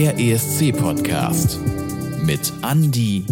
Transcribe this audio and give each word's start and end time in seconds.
Der 0.00 0.18
ESC-Podcast 0.18 1.60
mit 2.24 2.50
Andy 2.62 3.22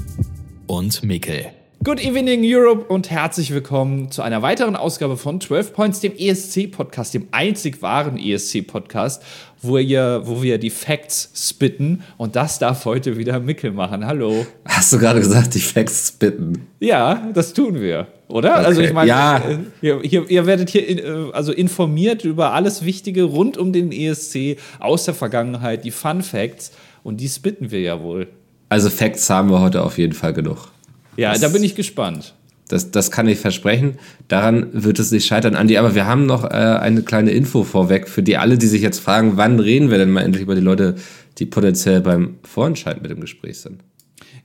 und 0.67 1.03
Mikkel. 1.03 1.47
Good 1.83 2.05
evening 2.05 2.43
Europe 2.45 2.93
und 2.93 3.11
herzlich 3.11 3.55
willkommen 3.55 4.11
zu 4.11 4.21
einer 4.21 4.43
weiteren 4.43 4.77
Ausgabe 4.77 5.17
von 5.17 5.41
12 5.41 5.73
Points, 5.73 6.01
dem 6.01 6.13
ESC-Podcast, 6.15 7.15
dem 7.15 7.29
einzig 7.31 7.81
wahren 7.81 8.19
ESC-Podcast, 8.19 9.23
wo, 9.63 9.73
wo 9.75 10.43
wir 10.43 10.59
die 10.59 10.71
Facts 10.71 11.31
spitten 11.35 12.03
und 12.17 12.37
das 12.37 12.59
darf 12.59 12.85
heute 12.85 13.17
wieder 13.19 13.41
Mikkel 13.41 13.73
machen. 13.73 14.07
Hallo. 14.07 14.47
Hast 14.65 14.93
du 14.93 14.99
gerade 14.99 15.21
gesagt, 15.21 15.55
die 15.55 15.61
Facts 15.61 16.09
spitten? 16.09 16.67
Ja, 16.81 17.29
das 17.35 17.53
tun 17.53 17.81
wir, 17.81 18.07
oder? 18.29 18.57
Okay. 18.59 18.65
Also 18.67 18.81
ich 18.83 18.93
meine, 18.93 19.09
Ja. 19.09 19.39
äh, 19.39 19.59
ihr, 19.83 20.05
ihr, 20.05 20.31
ihr 20.31 20.47
werdet 20.47 20.71
hier 20.71 20.87
in, 20.87 20.99
äh, 20.99 21.33
also 21.33 21.53
informiert 21.53 22.25
über 22.25 22.53
alles 22.53 22.85
Wichtige 22.85 23.25
rund 23.25 23.57
um 23.57 23.73
den 23.73 23.91
ESC 23.93 24.59
aus 24.79 25.05
der 25.05 25.15
Vergangenheit, 25.15 25.85
die 25.85 25.91
Fun 25.91 26.23
Facts 26.23 26.73
und 27.03 27.21
die 27.21 27.29
spitten 27.29 27.71
wir 27.71 27.81
ja 27.81 28.01
wohl. 28.01 28.29
Also 28.69 28.91
Facts 28.91 29.29
haben 29.31 29.51
wir 29.51 29.61
heute 29.61 29.83
auf 29.83 29.99
jeden 29.99 30.13
Fall 30.13 30.33
genug. 30.35 30.69
Ja, 31.17 31.33
Das- 31.33 31.41
da 31.41 31.49
bin 31.49 31.65
ich 31.65 31.75
gespannt. 31.75 32.35
Das, 32.69 32.91
das 32.91 33.11
kann 33.11 33.29
ich 33.29 33.39
versprechen. 33.39 33.99
Daran 34.29 34.69
wird 34.73 34.99
es 34.99 35.11
nicht 35.11 35.27
scheitern, 35.27 35.57
Andi. 35.57 35.79
Aber 35.79 35.95
wir 35.95 36.07
haben 36.07 36.27
noch 36.27 36.45
äh, 36.45 36.49
eine 36.49 37.03
kleine 37.03 37.31
Info 37.31 37.65
vorweg 37.65 38.09
für 38.09 38.23
die 38.23 38.37
alle, 38.37 38.59
die 38.59 38.67
sich 38.67 38.83
jetzt 38.83 39.01
fragen, 39.01 39.37
wann 39.37 39.59
reden 39.59 39.91
wir 39.91 39.99
denn 39.99 40.11
mal 40.11 40.23
endlich 40.23 40.43
über 40.43 40.55
die 40.55 40.61
Leute, 40.61 40.97
die 41.39 41.47
potenziell 41.47 42.01
beim 42.01 42.37
Vorentscheid 42.43 43.03
mit 43.03 43.11
im 43.11 43.21
Gespräch 43.21 43.61
sind. 43.61 43.83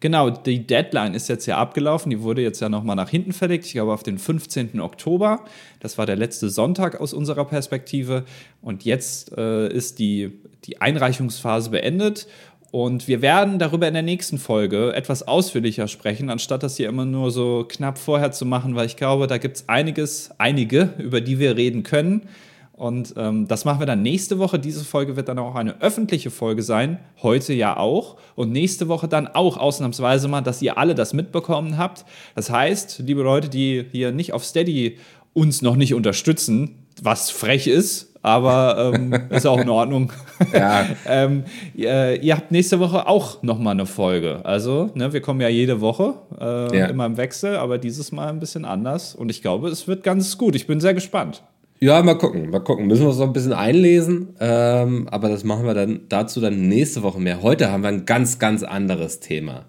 Genau, 0.03 0.29
die 0.29 0.67
Deadline 0.67 1.13
ist 1.13 1.29
jetzt 1.29 1.45
ja 1.45 1.57
abgelaufen. 1.57 2.09
Die 2.09 2.21
wurde 2.21 2.41
jetzt 2.41 2.59
ja 2.59 2.67
nochmal 2.67 2.97
nach 2.97 3.09
hinten 3.09 3.31
verlegt. 3.31 3.65
Ich 3.65 3.71
glaube, 3.71 3.93
auf 3.93 4.03
den 4.03 4.17
15. 4.17 4.81
Oktober. 4.81 5.45
Das 5.79 5.97
war 5.97 6.05
der 6.05 6.17
letzte 6.17 6.49
Sonntag 6.49 6.99
aus 6.99 7.13
unserer 7.13 7.45
Perspektive. 7.45 8.25
Und 8.61 8.83
jetzt 8.83 9.31
äh, 9.37 9.69
ist 9.69 9.99
die, 9.99 10.41
die 10.65 10.81
Einreichungsphase 10.81 11.69
beendet. 11.69 12.27
Und 12.73 13.07
wir 13.07 13.21
werden 13.21 13.59
darüber 13.59 13.87
in 13.87 13.93
der 13.93 14.01
nächsten 14.01 14.39
Folge 14.39 14.95
etwas 14.95 15.27
ausführlicher 15.27 15.87
sprechen, 15.87 16.31
anstatt 16.31 16.63
das 16.63 16.75
hier 16.75 16.89
immer 16.89 17.05
nur 17.05 17.29
so 17.29 17.67
knapp 17.69 17.99
vorher 17.99 18.31
zu 18.31 18.47
machen, 18.47 18.73
weil 18.73 18.87
ich 18.87 18.95
glaube, 18.95 19.27
da 19.27 19.37
gibt 19.37 19.57
es 19.57 19.69
einiges, 19.69 20.31
einige, 20.39 20.91
über 20.97 21.21
die 21.21 21.37
wir 21.37 21.55
reden 21.55 21.83
können. 21.83 22.23
Und 22.71 23.13
ähm, 23.15 23.47
das 23.47 23.63
machen 23.63 23.77
wir 23.77 23.85
dann 23.85 24.01
nächste 24.01 24.39
Woche. 24.39 24.57
Diese 24.57 24.83
Folge 24.83 25.15
wird 25.15 25.29
dann 25.29 25.37
auch 25.37 25.53
eine 25.53 25.81
öffentliche 25.83 26.31
Folge 26.31 26.63
sein. 26.63 26.97
Heute 27.21 27.53
ja 27.53 27.77
auch. 27.77 28.17
Und 28.33 28.51
nächste 28.51 28.87
Woche 28.87 29.07
dann 29.07 29.27
auch 29.27 29.57
ausnahmsweise 29.57 30.27
mal, 30.27 30.41
dass 30.41 30.59
ihr 30.63 30.75
alle 30.75 30.95
das 30.95 31.13
mitbekommen 31.13 31.77
habt. 31.77 32.05
Das 32.33 32.49
heißt, 32.49 33.03
liebe 33.05 33.21
Leute, 33.21 33.49
die 33.49 33.85
hier 33.91 34.11
nicht 34.11 34.33
auf 34.33 34.43
Steady 34.43 34.97
uns 35.33 35.61
noch 35.61 35.75
nicht 35.75 35.93
unterstützen, 35.93 36.87
was 36.99 37.29
frech 37.29 37.67
ist, 37.67 38.12
aber 38.23 38.93
ähm, 38.95 39.13
ist 39.29 39.45
auch 39.45 39.59
in 39.59 39.69
Ordnung. 39.69 40.11
Ja. 40.51 40.85
ähm, 41.07 41.43
ihr, 41.73 42.21
ihr 42.21 42.35
habt 42.35 42.51
nächste 42.51 42.79
Woche 42.79 43.07
auch 43.07 43.43
nochmal 43.43 43.71
eine 43.73 43.85
Folge. 43.85 44.41
Also, 44.43 44.89
ne, 44.93 45.13
wir 45.13 45.21
kommen 45.21 45.39
ja 45.41 45.47
jede 45.47 45.79
Woche, 45.79 46.15
äh, 46.39 46.77
Ja. 46.77 46.85
immer 46.87 47.05
im 47.05 47.17
Wechsel, 47.17 47.55
aber 47.55 47.77
dieses 47.77 48.11
Mal 48.11 48.27
ein 48.29 48.39
bisschen 48.39 48.65
anders. 48.65 49.15
Und 49.15 49.29
ich 49.29 49.41
glaube, 49.41 49.69
es 49.69 49.87
wird 49.87 50.03
ganz 50.03 50.37
gut. 50.37 50.55
Ich 50.55 50.67
bin 50.67 50.79
sehr 50.81 50.93
gespannt. 50.93 51.43
Ja, 51.79 52.01
mal 52.01 52.17
gucken, 52.17 52.49
mal 52.49 52.59
gucken. 52.59 52.87
Müssen 52.87 53.01
wir 53.03 53.09
uns 53.09 53.17
noch 53.19 53.27
ein 53.27 53.33
bisschen 53.33 53.53
einlesen. 53.53 54.29
Ähm, 54.39 55.07
aber 55.09 55.29
das 55.29 55.43
machen 55.43 55.65
wir 55.65 55.73
dann 55.73 56.01
dazu 56.09 56.39
dann 56.39 56.67
nächste 56.67 57.03
Woche 57.03 57.19
mehr. 57.19 57.41
Heute 57.41 57.71
haben 57.71 57.83
wir 57.83 57.89
ein 57.89 58.05
ganz, 58.05 58.39
ganz 58.39 58.63
anderes 58.63 59.19
Thema. 59.19 59.65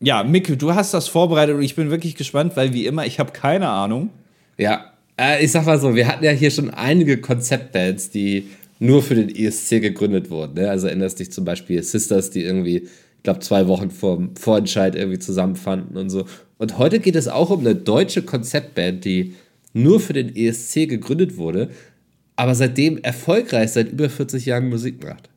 Ja, 0.00 0.24
Mikkel, 0.24 0.56
du 0.56 0.74
hast 0.74 0.94
das 0.94 1.08
vorbereitet 1.08 1.54
und 1.54 1.62
ich 1.62 1.76
bin 1.76 1.90
wirklich 1.90 2.16
gespannt, 2.16 2.56
weil 2.56 2.72
wie 2.74 2.86
immer, 2.86 3.06
ich 3.06 3.18
habe 3.18 3.32
keine 3.32 3.68
Ahnung. 3.68 4.10
Ja, 4.56 4.91
äh, 5.18 5.44
ich 5.44 5.52
sag 5.52 5.66
mal 5.66 5.78
so, 5.78 5.94
wir 5.94 6.06
hatten 6.06 6.24
ja 6.24 6.30
hier 6.30 6.50
schon 6.50 6.70
einige 6.70 7.18
Konzeptbands, 7.18 8.10
die 8.10 8.48
nur 8.78 9.02
für 9.02 9.14
den 9.14 9.34
ESC 9.34 9.80
gegründet 9.80 10.30
wurden. 10.30 10.54
Ne? 10.54 10.68
Also 10.68 10.88
erinnerst 10.88 11.20
dich 11.20 11.30
zum 11.30 11.44
Beispiel 11.44 11.82
Sisters, 11.82 12.30
die 12.30 12.42
irgendwie, 12.42 12.78
ich 12.78 13.22
glaube, 13.22 13.40
zwei 13.40 13.68
Wochen 13.68 13.90
vor 13.90 14.16
dem 14.16 14.34
Vorentscheid 14.36 14.96
irgendwie 14.96 15.20
zusammenfanden 15.20 15.96
und 15.96 16.10
so. 16.10 16.26
Und 16.58 16.78
heute 16.78 16.98
geht 16.98 17.16
es 17.16 17.28
auch 17.28 17.50
um 17.50 17.60
eine 17.60 17.74
deutsche 17.74 18.22
Konzeptband, 18.22 19.04
die 19.04 19.34
nur 19.72 20.00
für 20.00 20.12
den 20.12 20.34
ESC 20.34 20.88
gegründet 20.88 21.36
wurde, 21.36 21.70
aber 22.36 22.54
seitdem 22.54 22.98
erfolgreich 22.98 23.70
seit 23.70 23.92
über 23.92 24.10
40 24.10 24.46
Jahren 24.46 24.68
Musik 24.68 25.04
macht. 25.04 25.28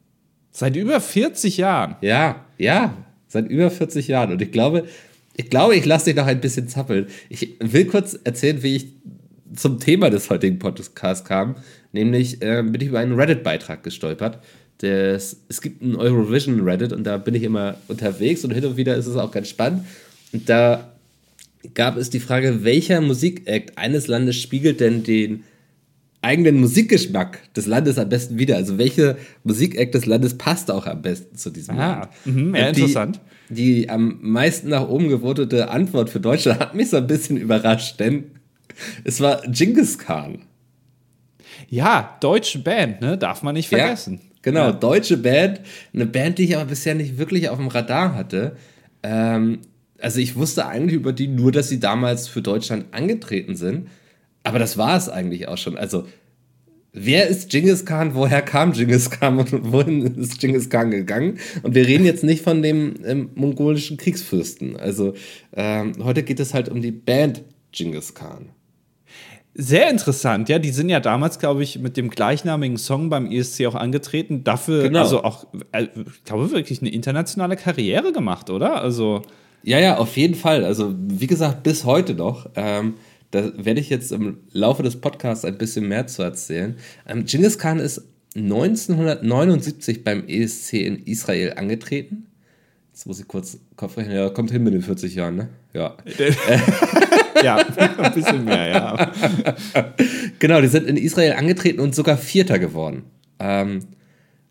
Seit 0.51 0.75
über 0.75 0.99
40 0.99 1.57
Jahren. 1.57 1.97
Ja, 2.01 2.45
ja, 2.57 2.97
seit 3.27 3.49
über 3.49 3.69
40 3.69 4.07
Jahren. 4.07 4.31
Und 4.31 4.41
ich 4.41 4.51
glaube, 4.51 4.85
ich 5.35 5.49
glaube, 5.49 5.75
ich 5.75 5.85
lasse 5.85 6.05
dich 6.05 6.15
noch 6.15 6.25
ein 6.25 6.39
bisschen 6.39 6.67
zappeln. 6.67 7.07
Ich 7.29 7.55
will 7.59 7.85
kurz 7.85 8.17
erzählen, 8.23 8.63
wie 8.63 8.77
ich 8.77 8.87
zum 9.53 9.79
Thema 9.79 10.09
des 10.09 10.29
heutigen 10.29 10.59
Podcasts 10.59 11.25
kam. 11.25 11.55
Nämlich 11.91 12.41
äh, 12.41 12.63
bin 12.63 12.81
ich 12.81 12.87
über 12.89 12.99
einen 12.99 13.13
Reddit-Beitrag 13.13 13.83
gestolpert. 13.83 14.39
Das, 14.79 15.37
es 15.47 15.61
gibt 15.61 15.81
einen 15.81 15.95
Eurovision 15.95 16.61
Reddit 16.61 16.91
und 16.91 17.05
da 17.05 17.17
bin 17.17 17.33
ich 17.35 17.43
immer 17.43 17.75
unterwegs 17.87 18.43
und 18.43 18.51
hin 18.51 18.65
und 18.65 18.77
wieder 18.77 18.95
ist 18.95 19.07
es 19.07 19.15
auch 19.15 19.31
ganz 19.31 19.47
spannend. 19.49 19.85
Und 20.33 20.49
da 20.49 20.91
gab 21.73 21.95
es 21.97 22.09
die 22.09 22.19
Frage, 22.19 22.63
welcher 22.63 22.99
Musikakt 23.01 23.77
eines 23.77 24.07
Landes 24.07 24.35
spiegelt 24.35 24.81
denn 24.81 25.03
den 25.03 25.43
eigenen 26.21 26.59
Musikgeschmack 26.59 27.53
des 27.53 27.67
Landes 27.67 27.97
am 27.97 28.09
besten 28.09 28.37
wieder? 28.39 28.57
Also 28.57 28.77
welche 28.77 29.15
Musikakt 29.43 29.93
des 29.95 30.05
Landes 30.07 30.37
passt 30.37 30.69
auch 30.71 30.87
am 30.87 31.01
besten 31.01 31.37
zu 31.37 31.51
diesem 31.51 31.77
Ah, 31.77 31.99
Land? 32.01 32.09
mhm, 32.25 32.55
ja, 32.55 32.71
die, 32.71 32.81
interessant. 32.81 33.19
Die 33.49 33.89
am 33.89 34.17
meisten 34.21 34.69
nach 34.69 34.89
oben 34.89 35.07
gewotete 35.07 35.69
Antwort 35.69 36.09
für 36.09 36.19
Deutschland 36.19 36.59
hat 36.59 36.75
mich 36.75 36.89
so 36.89 36.97
ein 36.97 37.07
bisschen 37.07 37.37
überrascht, 37.37 37.99
denn 37.99 38.25
es 39.03 39.19
war 39.21 39.41
Genghis 39.47 39.97
Khan. 39.97 40.39
Ja, 41.69 42.17
deutsche 42.21 42.59
Band, 42.59 43.01
ne? 43.01 43.17
Darf 43.17 43.43
man 43.43 43.55
nicht 43.55 43.69
vergessen. 43.69 44.19
Ja, 44.21 44.29
genau, 44.41 44.65
Ja. 44.67 44.71
deutsche 44.73 45.17
Band. 45.17 45.61
Eine 45.93 46.05
Band, 46.05 46.37
die 46.37 46.43
ich 46.43 46.55
aber 46.55 46.65
bisher 46.65 46.95
nicht 46.95 47.17
wirklich 47.17 47.49
auf 47.49 47.57
dem 47.57 47.67
Radar 47.67 48.13
hatte. 48.15 48.55
Ähm, 49.03 49.59
also 49.99 50.19
ich 50.19 50.35
wusste 50.35 50.65
eigentlich 50.67 50.95
über 50.95 51.13
die 51.13 51.27
nur, 51.27 51.51
dass 51.51 51.69
sie 51.69 51.79
damals 51.79 52.27
für 52.27 52.41
Deutschland 52.41 52.87
angetreten 52.91 53.55
sind. 53.55 53.87
Aber 54.43 54.59
das 54.59 54.77
war 54.77 54.97
es 54.97 55.09
eigentlich 55.09 55.47
auch 55.47 55.57
schon. 55.57 55.77
Also 55.77 56.05
wer 56.91 57.27
ist 57.27 57.49
Genghis 57.49 57.85
Khan? 57.85 58.13
Woher 58.15 58.41
kam 58.41 58.73
Genghis 58.73 59.09
Khan 59.09 59.37
und 59.39 59.71
wohin 59.71 60.05
ist 60.17 60.39
Genghis 60.39 60.69
Khan 60.69 60.91
gegangen? 60.91 61.39
Und 61.63 61.73
wir 61.73 61.87
reden 61.87 62.05
jetzt 62.05 62.23
nicht 62.23 62.43
von 62.43 62.61
dem 62.61 62.95
ähm, 63.05 63.29
mongolischen 63.35 63.97
Kriegsfürsten. 63.97 64.75
Also 64.75 65.13
ähm, 65.55 65.93
heute 66.03 66.23
geht 66.23 66.39
es 66.39 66.53
halt 66.53 66.69
um 66.69 66.81
die 66.81 66.91
Band 66.91 67.43
Genghis 67.71 68.13
Khan. 68.13 68.49
Sehr 69.57 69.89
interessant, 69.89 70.49
ja. 70.49 70.59
Die 70.59 70.71
sind 70.71 70.89
ja 70.89 70.99
damals, 70.99 71.39
glaube 71.39 71.63
ich, 71.63 71.79
mit 71.79 71.95
dem 71.95 72.09
gleichnamigen 72.09 72.77
Song 72.77 73.09
beim 73.09 73.31
ESC 73.31 73.65
auch 73.67 73.75
angetreten. 73.75 74.43
Dafür, 74.43 74.83
Genau. 74.83 74.99
also 74.99 75.23
auch, 75.23 75.47
äh, 75.71 75.83
ich 75.83 76.23
glaube, 76.25 76.51
wirklich 76.51 76.81
eine 76.81 76.91
internationale 76.91 77.55
Karriere 77.55 78.11
gemacht, 78.11 78.49
oder? 78.49 78.81
Also, 78.81 79.21
Ja, 79.63 79.79
ja, 79.79 79.97
auf 79.97 80.17
jeden 80.17 80.35
Fall. 80.35 80.65
Also, 80.65 80.93
wie 80.97 81.27
gesagt, 81.27 81.63
bis 81.63 81.85
heute 81.85 82.13
noch. 82.15 82.49
Ähm, 82.55 82.95
da 83.31 83.51
werde 83.57 83.79
ich 83.79 83.89
jetzt 83.89 84.11
im 84.11 84.37
Laufe 84.51 84.83
des 84.83 84.97
Podcasts 84.99 85.45
ein 85.45 85.57
bisschen 85.57 85.87
mehr 85.87 86.05
zu 86.07 86.21
erzählen. 86.21 86.75
Ähm, 87.07 87.25
Genghis 87.25 87.57
Khan 87.57 87.79
ist 87.79 88.01
1979 88.35 90.03
beim 90.03 90.27
ESC 90.27 90.73
in 90.85 91.03
Israel 91.05 91.53
angetreten. 91.55 92.27
Jetzt 92.91 93.07
muss 93.07 93.19
ich 93.21 93.27
kurz 93.27 93.57
Kopf 93.77 93.97
rechnen. 93.97 94.15
Ja, 94.15 94.29
kommt 94.29 94.51
hin 94.51 94.63
mit 94.63 94.73
den 94.73 94.81
40 94.81 95.15
Jahren, 95.15 95.35
ne? 95.37 95.49
Ja. 95.73 95.95
ja, 97.43 97.57
ein 97.97 98.13
bisschen 98.13 98.45
mehr, 98.45 98.69
ja. 98.69 99.11
Genau, 100.39 100.61
die 100.61 100.67
sind 100.67 100.87
in 100.87 100.97
Israel 100.97 101.33
angetreten 101.33 101.79
und 101.79 101.95
sogar 101.95 102.17
Vierter 102.17 102.59
geworden. 102.59 103.03
Ähm, 103.39 103.79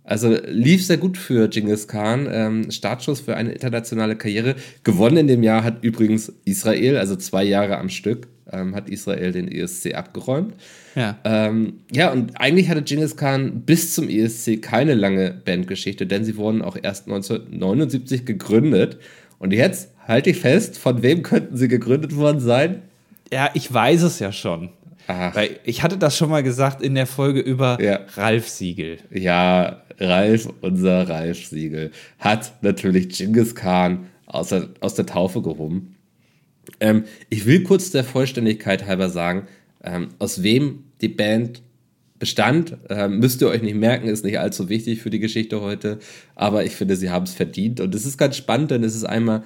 also 0.04 0.36
lief 0.46 0.84
sehr 0.84 0.98
gut 0.98 1.16
für 1.16 1.48
Genghis 1.48 1.88
Khan. 1.88 2.28
Ähm, 2.30 2.70
Startschuss 2.70 3.20
für 3.20 3.36
eine 3.36 3.52
internationale 3.52 4.16
Karriere. 4.16 4.54
Gewonnen 4.82 5.16
in 5.16 5.26
dem 5.28 5.42
Jahr 5.42 5.64
hat 5.64 5.82
übrigens 5.82 6.30
Israel, 6.44 6.98
also 6.98 7.16
zwei 7.16 7.42
Jahre 7.42 7.78
am 7.78 7.88
Stück, 7.88 8.28
ähm, 8.52 8.74
hat 8.74 8.90
Israel 8.90 9.32
den 9.32 9.50
ESC 9.50 9.94
abgeräumt. 9.94 10.54
Ja. 10.94 11.18
Ähm, 11.24 11.80
ja, 11.90 12.12
und 12.12 12.38
eigentlich 12.38 12.68
hatte 12.68 12.82
Genghis 12.82 13.16
Khan 13.16 13.62
bis 13.62 13.94
zum 13.94 14.10
ESC 14.10 14.60
keine 14.60 14.94
lange 14.94 15.30
Bandgeschichte, 15.42 16.06
denn 16.06 16.24
sie 16.24 16.36
wurden 16.36 16.60
auch 16.60 16.76
erst 16.80 17.06
1979 17.06 18.26
gegründet. 18.26 18.98
Und 19.38 19.54
jetzt 19.54 19.93
halte 20.06 20.30
ich 20.30 20.38
fest, 20.38 20.78
von 20.78 21.02
wem 21.02 21.22
könnten 21.22 21.56
sie 21.56 21.68
gegründet 21.68 22.16
worden 22.16 22.40
sein? 22.40 22.82
Ja, 23.32 23.50
ich 23.54 23.72
weiß 23.72 24.02
es 24.02 24.18
ja 24.18 24.32
schon. 24.32 24.70
Ach. 25.06 25.34
Weil 25.34 25.58
ich 25.64 25.82
hatte 25.82 25.98
das 25.98 26.16
schon 26.16 26.30
mal 26.30 26.42
gesagt 26.42 26.82
in 26.82 26.94
der 26.94 27.06
Folge 27.06 27.40
über 27.40 27.78
Ja. 27.82 28.00
Ralf 28.16 28.48
Siegel. 28.48 28.98
Ja, 29.10 29.82
Ralf, 29.98 30.48
unser 30.60 31.08
Ralf 31.08 31.46
Siegel, 31.46 31.90
hat 32.18 32.52
natürlich 32.62 33.10
Genghis 33.10 33.54
Khan 33.54 34.06
aus 34.26 34.48
der, 34.48 34.68
aus 34.80 34.94
der 34.94 35.06
Taufe 35.06 35.42
gehoben. 35.42 35.96
Ähm, 36.80 37.04
ich 37.28 37.46
will 37.46 37.62
kurz 37.62 37.90
der 37.90 38.04
Vollständigkeit 38.04 38.86
halber 38.86 39.10
sagen, 39.10 39.46
ähm, 39.82 40.08
aus 40.18 40.42
wem 40.42 40.84
die 41.00 41.08
Band 41.08 41.62
bestand, 42.18 42.76
ähm, 42.88 43.18
müsst 43.18 43.42
ihr 43.42 43.48
euch 43.48 43.60
nicht 43.60 43.76
merken, 43.76 44.08
ist 44.08 44.24
nicht 44.24 44.38
allzu 44.38 44.68
wichtig 44.68 45.02
für 45.02 45.10
die 45.10 45.18
Geschichte 45.18 45.60
heute, 45.60 45.98
aber 46.34 46.64
ich 46.64 46.74
finde, 46.74 46.96
sie 46.96 47.10
haben 47.10 47.24
es 47.24 47.34
verdient. 47.34 47.80
Und 47.80 47.94
es 47.94 48.06
ist 48.06 48.16
ganz 48.16 48.36
spannend, 48.36 48.70
denn 48.70 48.82
es 48.82 48.94
ist 48.94 49.04
einmal 49.04 49.42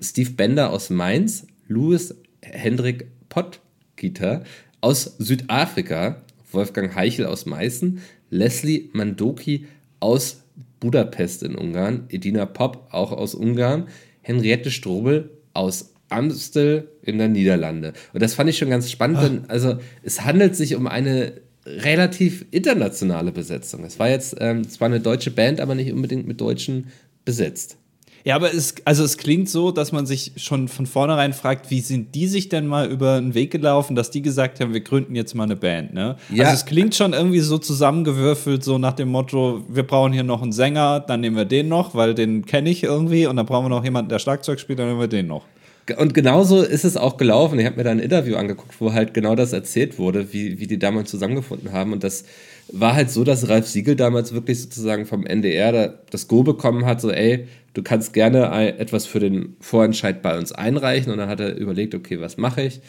Steve 0.00 0.30
Bender 0.32 0.70
aus 0.70 0.90
Mainz, 0.90 1.46
Louis 1.68 2.14
Hendrik 2.42 3.06
Pottgitter 3.28 4.44
aus 4.80 5.16
Südafrika, 5.18 6.22
Wolfgang 6.50 6.94
Heichel 6.94 7.26
aus 7.26 7.46
Meißen, 7.46 8.00
Leslie 8.30 8.90
Mandoki 8.92 9.66
aus 10.00 10.42
Budapest 10.80 11.42
in 11.42 11.54
Ungarn, 11.54 12.04
Edina 12.08 12.44
Pop, 12.44 12.88
auch 12.90 13.12
aus 13.12 13.34
Ungarn, 13.34 13.88
Henriette 14.20 14.70
Strobel 14.70 15.30
aus 15.54 15.92
Amstel 16.08 16.88
in 17.02 17.18
der 17.18 17.28
Niederlande. 17.28 17.94
Und 18.12 18.22
das 18.22 18.34
fand 18.34 18.50
ich 18.50 18.58
schon 18.58 18.70
ganz 18.70 18.90
spannend, 18.90 19.22
denn 19.22 19.44
also 19.48 19.78
es 20.02 20.24
handelt 20.24 20.56
sich 20.56 20.74
um 20.74 20.86
eine 20.86 21.40
relativ 21.64 22.44
internationale 22.50 23.32
Besetzung. 23.32 23.84
Es 23.84 23.98
war 23.98 24.10
jetzt 24.10 24.36
ähm, 24.40 24.68
zwar 24.68 24.86
eine 24.86 25.00
deutsche 25.00 25.30
Band, 25.30 25.60
aber 25.60 25.74
nicht 25.74 25.92
unbedingt 25.92 26.26
mit 26.26 26.40
Deutschen 26.40 26.88
besetzt. 27.24 27.78
Ja, 28.24 28.36
aber 28.36 28.54
es, 28.54 28.74
also 28.84 29.04
es 29.04 29.18
klingt 29.18 29.48
so, 29.48 29.72
dass 29.72 29.92
man 29.92 30.06
sich 30.06 30.32
schon 30.36 30.68
von 30.68 30.86
vornherein 30.86 31.32
fragt, 31.32 31.70
wie 31.70 31.80
sind 31.80 32.14
die 32.14 32.26
sich 32.28 32.48
denn 32.48 32.66
mal 32.66 32.88
über 32.88 33.20
den 33.20 33.34
Weg 33.34 33.50
gelaufen, 33.50 33.96
dass 33.96 34.10
die 34.10 34.22
gesagt 34.22 34.60
haben, 34.60 34.72
wir 34.72 34.80
gründen 34.80 35.14
jetzt 35.14 35.34
mal 35.34 35.44
eine 35.44 35.56
Band, 35.56 35.92
ne? 35.92 36.16
Ja. 36.30 36.44
Also 36.44 36.56
es 36.56 36.66
klingt 36.66 36.94
schon 36.94 37.12
irgendwie 37.12 37.40
so 37.40 37.58
zusammengewürfelt, 37.58 38.62
so 38.62 38.78
nach 38.78 38.92
dem 38.92 39.08
Motto, 39.08 39.64
wir 39.68 39.82
brauchen 39.82 40.12
hier 40.12 40.22
noch 40.22 40.42
einen 40.42 40.52
Sänger, 40.52 41.00
dann 41.00 41.20
nehmen 41.20 41.36
wir 41.36 41.44
den 41.44 41.68
noch, 41.68 41.94
weil 41.94 42.14
den 42.14 42.46
kenne 42.46 42.70
ich 42.70 42.84
irgendwie 42.84 43.26
und 43.26 43.36
dann 43.36 43.46
brauchen 43.46 43.64
wir 43.64 43.70
noch 43.70 43.84
jemanden, 43.84 44.08
der 44.08 44.18
Schlagzeug 44.18 44.60
spielt, 44.60 44.78
dann 44.78 44.88
nehmen 44.88 45.00
wir 45.00 45.08
den 45.08 45.26
noch. 45.26 45.44
Und 45.98 46.14
genauso 46.14 46.62
ist 46.62 46.84
es 46.84 46.96
auch 46.96 47.16
gelaufen. 47.16 47.58
Ich 47.58 47.66
habe 47.66 47.76
mir 47.76 47.84
da 47.84 47.90
ein 47.90 47.98
Interview 47.98 48.36
angeguckt, 48.36 48.80
wo 48.80 48.92
halt 48.92 49.14
genau 49.14 49.34
das 49.34 49.52
erzählt 49.52 49.98
wurde, 49.98 50.32
wie, 50.32 50.60
wie 50.60 50.68
die 50.68 50.78
damals 50.78 51.10
zusammengefunden 51.10 51.72
haben. 51.72 51.92
Und 51.92 52.04
das 52.04 52.24
war 52.70 52.94
halt 52.94 53.10
so, 53.10 53.24
dass 53.24 53.48
Ralf 53.48 53.66
Siegel 53.66 53.96
damals 53.96 54.32
wirklich 54.32 54.60
sozusagen 54.60 55.06
vom 55.06 55.26
NDR 55.26 55.72
da, 55.72 55.94
das 56.10 56.28
Go 56.28 56.44
bekommen 56.44 56.86
hat, 56.86 57.00
so 57.00 57.10
ey, 57.10 57.48
du 57.74 57.82
kannst 57.82 58.12
gerne 58.12 58.52
etwas 58.78 59.06
für 59.06 59.18
den 59.18 59.56
Vorentscheid 59.60 60.22
bei 60.22 60.38
uns 60.38 60.52
einreichen. 60.52 61.10
Und 61.10 61.18
dann 61.18 61.28
hat 61.28 61.40
er 61.40 61.56
überlegt, 61.56 61.96
okay, 61.96 62.20
was 62.20 62.36
mache 62.36 62.62
ich? 62.62 62.80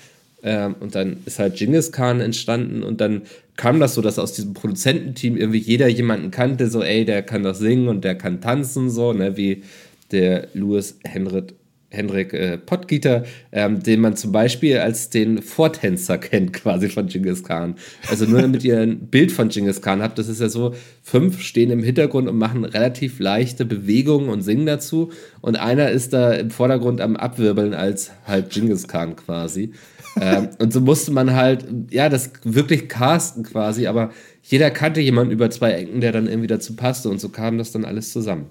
Ähm, 0.44 0.76
und 0.80 0.94
dann 0.94 1.18
ist 1.26 1.40
halt 1.40 1.56
Genghis 1.56 1.92
Khan 1.92 2.20
entstanden 2.20 2.84
und 2.84 3.00
dann 3.00 3.24
kam 3.56 3.80
das 3.80 3.94
so, 3.96 4.02
dass 4.02 4.20
aus 4.20 4.34
diesem 4.34 4.54
Produzententeam 4.54 5.38
irgendwie 5.38 5.60
jeder 5.60 5.88
jemanden 5.88 6.32
kannte, 6.32 6.70
so 6.70 6.84
ey, 6.84 7.06
der 7.06 7.24
kann 7.24 7.44
das 7.44 7.60
singen 7.60 7.88
und 7.88 8.04
der 8.04 8.16
kann 8.16 8.42
tanzen, 8.42 8.90
so, 8.90 9.14
ne, 9.14 9.38
wie 9.38 9.64
der 10.12 10.50
Louis 10.54 11.00
Henrik 11.06 11.54
Henrik 11.94 12.34
äh, 12.34 12.58
Pottgieter, 12.58 13.24
ähm, 13.52 13.82
den 13.84 14.02
man 14.02 14.16
zum 14.16 14.32
Beispiel 14.32 14.80
als 14.80 15.10
den 15.10 15.42
Vortänzer 15.42 16.18
kennt, 16.18 16.54
quasi 16.54 16.90
von 16.90 17.08
Genghis 17.08 17.44
Khan. 17.44 17.76
Also 18.10 18.26
nur 18.26 18.42
damit 18.42 18.64
ihr 18.64 18.80
ein 18.80 19.08
Bild 19.12 19.32
von 19.32 19.50
Genghis 19.50 19.82
Khan 19.82 20.02
habt, 20.02 20.18
das 20.18 20.28
ist 20.28 20.42
ja 20.42 20.50
so, 20.50 20.74
fünf 21.04 21.42
stehen 21.42 21.70
im 21.70 21.84
Hintergrund 21.84 22.28
und 22.28 22.38
machen 22.38 22.66
relativ 22.66 23.20
leichte 23.20 23.66
Bewegungen 23.66 24.30
und 24.30 24.42
singen 24.42 24.66
dazu 24.66 25.12
und 25.42 25.56
einer 25.58 25.92
ist 25.92 26.14
da 26.14 26.34
im 26.34 26.50
Vordergrund 26.50 27.00
am 27.00 27.16
Abwirbeln 27.16 27.74
als 27.74 28.12
halt 28.26 28.50
Genghis 28.50 28.88
Khan 28.88 29.16
quasi. 29.16 29.72
ähm, 30.20 30.50
und 30.60 30.74
so 30.74 30.82
musste 30.82 31.12
man 31.12 31.34
halt, 31.36 31.66
ja, 31.92 32.10
das 32.10 32.32
wirklich 32.44 32.90
casten 32.90 33.44
quasi, 33.44 33.88
aber 33.88 34.12
jeder 34.42 34.72
kannte 34.72 35.00
jemanden 35.00 35.32
über 35.32 35.50
zwei 35.50 35.74
Ecken, 35.74 36.02
der 36.02 36.12
dann 36.12 36.28
irgendwie 36.28 36.48
dazu 36.48 36.76
passte 36.76 37.10
und 37.10 37.20
so 37.20 37.30
kam 37.30 37.58
das 37.58 37.72
dann 37.72 37.86
alles 37.86 38.12
zusammen. 38.12 38.48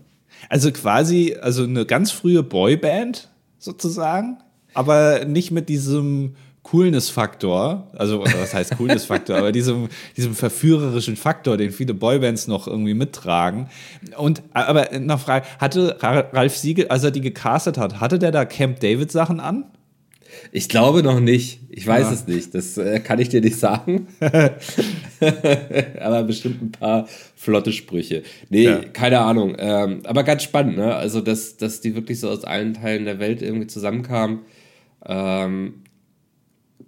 Also 0.49 0.73
quasi, 0.73 1.37
also 1.41 1.65
eine 1.65 1.87
ganz 1.87 2.11
frühe 2.11 2.43
Boyband 2.43 3.29
sozusagen, 3.63 4.39
aber 4.75 5.25
nicht 5.25 5.51
mit 5.51 5.69
diesem 5.69 6.35
Coolness-Faktor, 6.65 7.89
also 7.97 8.23
was 8.25 8.55
heißt 8.55 8.77
Coolness-Faktor, 8.77 9.37
aber 9.39 9.53
diesem, 9.53 9.89
diesem 10.17 10.35
verführerischen 10.35 11.17
Faktor, 11.17 11.57
den 11.57 11.71
viele 11.73 11.93
Boybands 11.95 12.47
noch 12.47 12.67
irgendwie 12.69 12.95
mittragen. 12.95 13.69
Und 14.17 14.43
aber 14.53 14.99
noch 14.99 15.21
Frage, 15.21 15.47
hatte 15.59 15.97
Ralf 16.01 16.57
Siegel, 16.57 16.89
als 16.89 17.03
er 17.05 17.11
die 17.11 17.21
gecastet 17.21 17.79
hat, 17.79 18.01
hatte 18.01 18.19
der 18.19 18.31
da 18.31 18.45
Camp 18.45 18.81
David 18.81 19.11
Sachen 19.11 19.41
an? 19.41 19.65
Ich 20.51 20.69
glaube 20.69 21.03
noch 21.03 21.21
nicht. 21.21 21.61
Ich 21.69 21.87
weiß 21.87 22.07
Ja. 22.07 22.13
es 22.13 22.27
nicht. 22.27 22.55
Das 22.55 22.79
äh, 22.79 23.01
kann 23.01 23.19
ich 23.19 23.29
dir 23.29 23.41
nicht 23.43 23.59
sagen. 23.59 24.07
aber 26.01 26.25
bestimmt 26.25 26.63
ein 26.63 26.73
paar 26.73 27.07
flotte 27.37 27.73
Sprüche. 27.73 28.23
Nee, 28.49 28.65
Ja. 28.65 28.79
keine 28.93 29.21
Ahnung. 29.21 29.55
Ähm, 29.59 30.01
aber 30.05 30.25
ganz 30.25 30.43
spannend, 30.43 30.77
ne? 30.77 30.95
Also, 30.95 31.21
dass, 31.21 31.57
dass 31.57 31.81
die 31.81 31.95
wirklich 31.95 32.21
so 32.21 32.29
aus 32.29 32.45
allen 32.45 32.75
Teilen 32.75 33.05
der 33.05 33.19
Welt 33.19 33.43
irgendwie 33.43 33.67
zusammenkamen. 33.67 34.41
Ähm, 35.07 35.83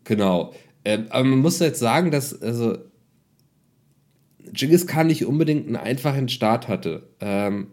genau. 0.05 0.53
Ähm, 0.85 1.07
aber 1.11 1.25
man 1.25 1.39
muss 1.39 1.59
jetzt 1.61 1.79
sagen, 1.81 2.11
dass, 2.11 2.41
also, 2.43 2.77
Genghis 4.53 4.87
Khan 4.87 5.07
nicht 5.07 5.25
unbedingt 5.25 5.67
einen 5.67 5.77
einfachen 5.77 6.29
Start 6.29 6.69
hatte. 6.69 7.09
Ähm, 7.21 7.69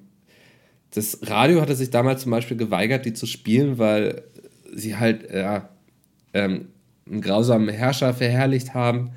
das 0.94 1.20
Radio 1.24 1.62
hatte 1.62 1.76
sich 1.76 1.90
damals 1.90 2.24
zum 2.24 2.32
Beispiel 2.32 2.58
geweigert, 2.58 3.06
die 3.06 3.14
zu 3.14 3.26
spielen, 3.26 3.78
weil 3.78 4.24
sie 4.74 4.96
halt 4.98 5.32
ja, 5.32 5.70
ähm, 6.34 6.68
einen 7.10 7.22
grausamen 7.22 7.70
Herrscher 7.70 8.14
verherrlicht 8.14 8.74
haben. 8.74 9.12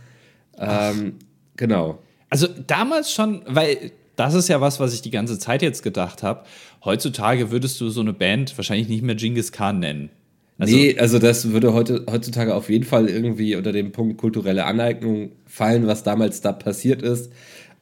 Ähm, 0.58 1.14
genau. 1.56 1.98
Also 2.30 2.48
damals 2.66 3.12
schon, 3.12 3.42
weil 3.46 3.92
das 4.16 4.34
ist 4.34 4.48
ja 4.48 4.60
was, 4.60 4.80
was 4.80 4.94
ich 4.94 5.02
die 5.02 5.10
ganze 5.10 5.38
Zeit 5.38 5.62
jetzt 5.62 5.82
gedacht 5.82 6.22
habe. 6.22 6.44
Heutzutage 6.84 7.50
würdest 7.50 7.80
du 7.80 7.88
so 7.88 8.00
eine 8.00 8.12
Band 8.12 8.56
wahrscheinlich 8.56 8.88
nicht 8.88 9.02
mehr 9.02 9.14
Genghis 9.14 9.52
Khan 9.52 9.80
nennen. 9.80 10.10
Also, 10.58 10.76
nee, 10.76 10.96
also 10.98 11.18
das 11.18 11.50
würde 11.50 11.72
heute, 11.72 12.06
heutzutage 12.08 12.54
auf 12.54 12.70
jeden 12.70 12.84
Fall 12.84 13.08
irgendwie 13.08 13.56
unter 13.56 13.72
dem 13.72 13.90
Punkt 13.90 14.18
kulturelle 14.18 14.66
Aneignung 14.66 15.32
fallen, 15.46 15.86
was 15.86 16.04
damals 16.04 16.42
da 16.42 16.52
passiert 16.52 17.02
ist. 17.02 17.32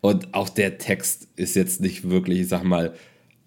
Und 0.00 0.32
auch 0.32 0.48
der 0.48 0.78
Text 0.78 1.28
ist 1.36 1.54
jetzt 1.54 1.80
nicht 1.80 2.08
wirklich, 2.08 2.40
ich 2.40 2.48
sag 2.48 2.64
mal, 2.64 2.94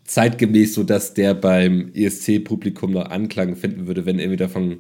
zeitgemäß, 0.04 0.76
so 0.76 0.84
dass 0.84 1.16
der 1.16 1.34
beim 1.34 1.92
ESC-Publikum 1.94 2.92
noch 2.92 3.10
Anklang 3.10 3.56
finden 3.56 3.88
würde, 3.88 4.06
wenn 4.06 4.20
irgendwie 4.20 4.38
davon 4.38 4.78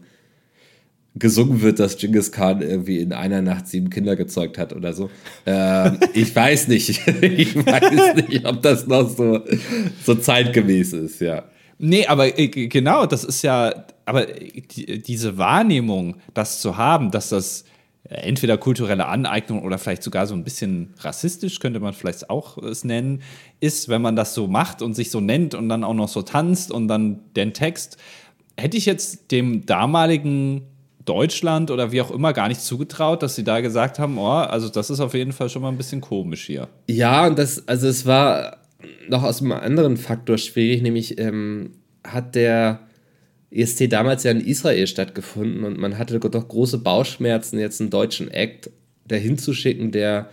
gesungen 1.16 1.62
wird, 1.62 1.80
dass 1.80 1.98
Genghis 1.98 2.32
Khan 2.32 2.62
irgendwie 2.62 3.00
in 3.00 3.14
einer 3.14 3.42
Nacht 3.42 3.68
sieben 3.68 3.90
Kinder 3.90 4.16
gezeugt 4.16 4.58
hat 4.58 4.74
oder 4.74 4.94
so. 4.94 5.10
Ähm, 5.46 5.98
ich 6.14 6.36
weiß 6.36 6.68
nicht. 6.68 7.02
Ich 7.36 7.56
weiß 7.56 8.28
nicht, 8.28 8.46
ob 8.46 8.62
das 8.62 8.88
noch 8.88 9.10
so, 9.10 9.42
so 10.04 10.16
zeitgemäß 10.16 10.94
ist, 10.94 11.22
ja. 11.22 11.44
Nee, 11.78 12.06
aber 12.08 12.38
äh, 12.38 12.48
genau, 12.48 13.06
das 13.06 13.24
ist 13.24 13.42
ja, 13.42 13.86
aber 14.06 14.30
äh, 14.30 14.62
die, 14.62 15.02
diese 15.02 15.38
Wahrnehmung, 15.38 16.18
das 16.34 16.62
zu 16.62 16.78
haben, 16.78 17.12
dass 17.12 17.30
das 17.30 17.66
äh, 18.10 18.16
entweder 18.16 18.58
kulturelle 18.58 19.08
Aneignung 19.08 19.64
oder 19.64 19.78
vielleicht 19.78 20.04
sogar 20.04 20.28
so 20.28 20.36
ein 20.36 20.44
bisschen 20.44 20.94
rassistisch, 21.00 21.60
könnte 21.60 21.80
man 21.80 21.94
vielleicht 21.94 22.30
auch 22.30 22.58
es 22.58 22.84
nennen, 22.84 23.22
ist, 23.60 23.90
wenn 23.90 24.02
man 24.02 24.16
das 24.16 24.34
so 24.34 24.48
macht 24.48 24.82
und 24.82 24.94
sich 24.94 25.12
so 25.12 25.20
nennt 25.20 25.56
und 25.56 25.70
dann 25.70 25.84
auch 25.84 25.94
noch 25.94 26.10
so 26.10 26.22
tanzt 26.22 26.72
und 26.72 26.88
dann 26.88 27.20
den 27.36 27.54
Text, 27.54 27.98
hätte 28.58 28.78
ich 28.78 28.86
jetzt 28.86 29.32
dem 29.32 29.66
damaligen 29.66 30.64
Deutschland 31.06 31.72
oder 31.72 31.92
wie 31.92 32.02
auch 32.02 32.12
immer 32.12 32.34
gar 32.34 32.48
nicht 32.48 32.62
zugetraut, 32.62 33.24
dass 33.24 33.36
sie 33.36 33.44
da 33.44 33.62
gesagt 33.62 34.00
haben, 34.00 34.18
oh, 34.18 34.28
also 34.28 34.70
das 34.70 34.90
ist 34.90 35.00
auf 35.00 35.14
jeden 35.14 35.32
Fall 35.32 35.50
schon 35.50 35.62
mal 35.62 35.70
ein 35.70 35.78
bisschen 35.78 36.02
komisch 36.02 36.46
hier. 36.46 36.68
Ja, 36.90 37.28
und 37.28 37.38
das, 37.38 37.68
also 37.68 37.88
es 37.88 38.06
war 38.06 38.58
noch 39.08 39.24
aus 39.24 39.42
einem 39.42 39.52
anderen 39.52 39.98
Faktor 39.98 40.38
schwierig, 40.38 40.82
nämlich 40.82 41.20
ähm, 41.20 41.72
hat 42.04 42.36
der 42.36 42.80
ESC 43.52 43.90
damals 43.90 44.24
ja 44.24 44.32
in 44.32 44.42
Israel 44.42 44.88
stattgefunden 44.88 45.64
und 45.64 45.78
man 45.78 45.98
hatte 45.98 46.20
doch 46.20 46.48
große 46.48 46.80
Bauchschmerzen, 46.80 47.60
jetzt 47.60 47.80
einen 47.80 47.90
deutschen 47.90 48.30
Act 48.30 48.70
dahin 49.08 49.38
zu 49.38 49.54
schicken, 49.54 49.92
der 49.92 50.30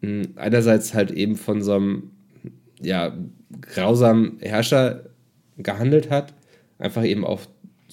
mh, 0.00 0.28
einerseits 0.36 0.94
halt 0.94 1.10
eben 1.10 1.36
von 1.36 1.62
so 1.62 1.74
einem 1.74 2.10
ja, 2.80 3.16
grausamen 3.60 4.38
Herrscher 4.40 5.04
gehandelt 5.58 6.10
hat, 6.10 6.34
einfach 6.78 7.04
eben 7.04 7.24
auch 7.24 7.40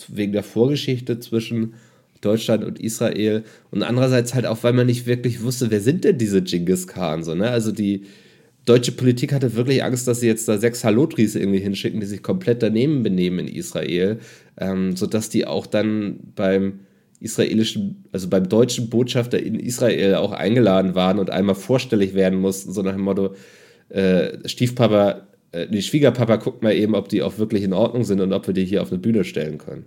wegen 0.08 0.32
der 0.32 0.44
Vorgeschichte 0.44 1.20
zwischen 1.20 1.76
Deutschland 2.22 2.64
und 2.64 2.80
Israel 2.80 3.44
und 3.72 3.84
andererseits 3.84 4.34
halt 4.34 4.46
auch, 4.46 4.64
weil 4.64 4.74
man 4.74 4.88
nicht 4.88 5.08
wirklich 5.08 5.44
wusste, 5.44 5.72
wer 5.72 5.82
sind 5.82 6.04
denn 6.04 6.18
diese 6.18 6.42
Genghis 6.42 6.88
Khan, 6.88 7.24
so, 7.24 7.36
ne? 7.36 7.50
Also 7.50 7.72
die 7.72 8.04
deutsche 8.66 8.92
Politik 8.92 9.34
hatte 9.34 9.56
wirklich 9.56 9.84
Angst, 9.84 10.08
dass 10.08 10.20
sie 10.20 10.28
jetzt 10.28 10.48
da 10.48 10.58
sechs 10.58 10.84
Halotris 10.84 11.36
irgendwie 11.36 11.60
hinschicken, 11.60 12.00
die 12.00 12.06
sich 12.06 12.22
komplett 12.22 12.62
daneben 12.62 13.04
benehmen 13.04 13.40
in 13.40 13.48
Israel, 13.48 14.20
ähm, 14.58 14.96
sodass 14.96 15.30
die 15.30 15.48
auch 15.48 15.66
dann 15.66 16.20
beim 16.36 16.82
israelischen, 17.20 18.06
also 18.12 18.30
beim 18.30 18.50
deutschen 18.50 18.90
Botschafter 18.90 19.42
in 19.42 19.56
Israel 19.60 20.16
auch 20.16 20.32
eingeladen 20.32 20.96
waren 20.96 21.20
und 21.20 21.30
einmal 21.30 21.56
vorstellig 21.56 22.14
werden 22.14 22.40
mussten, 22.40 22.72
so 22.72 22.82
nach 22.82 22.94
dem 22.94 23.02
Motto, 23.02 23.36
äh, 23.90 24.48
Stiefpapa, 24.48 25.28
äh, 25.52 25.68
nee, 25.70 25.82
Schwiegerpapa, 25.82 26.38
guckt 26.38 26.64
mal 26.64 26.74
eben, 26.74 26.96
ob 26.96 27.10
die 27.10 27.22
auch 27.22 27.38
wirklich 27.38 27.64
in 27.64 27.74
Ordnung 27.74 28.04
sind 28.04 28.22
und 28.22 28.34
ob 28.34 28.48
wir 28.48 28.54
die 28.54 28.66
hier 28.66 28.82
auf 28.82 28.92
eine 28.92 29.00
Bühne 29.00 29.24
stellen 29.24 29.58
können. 29.58 29.86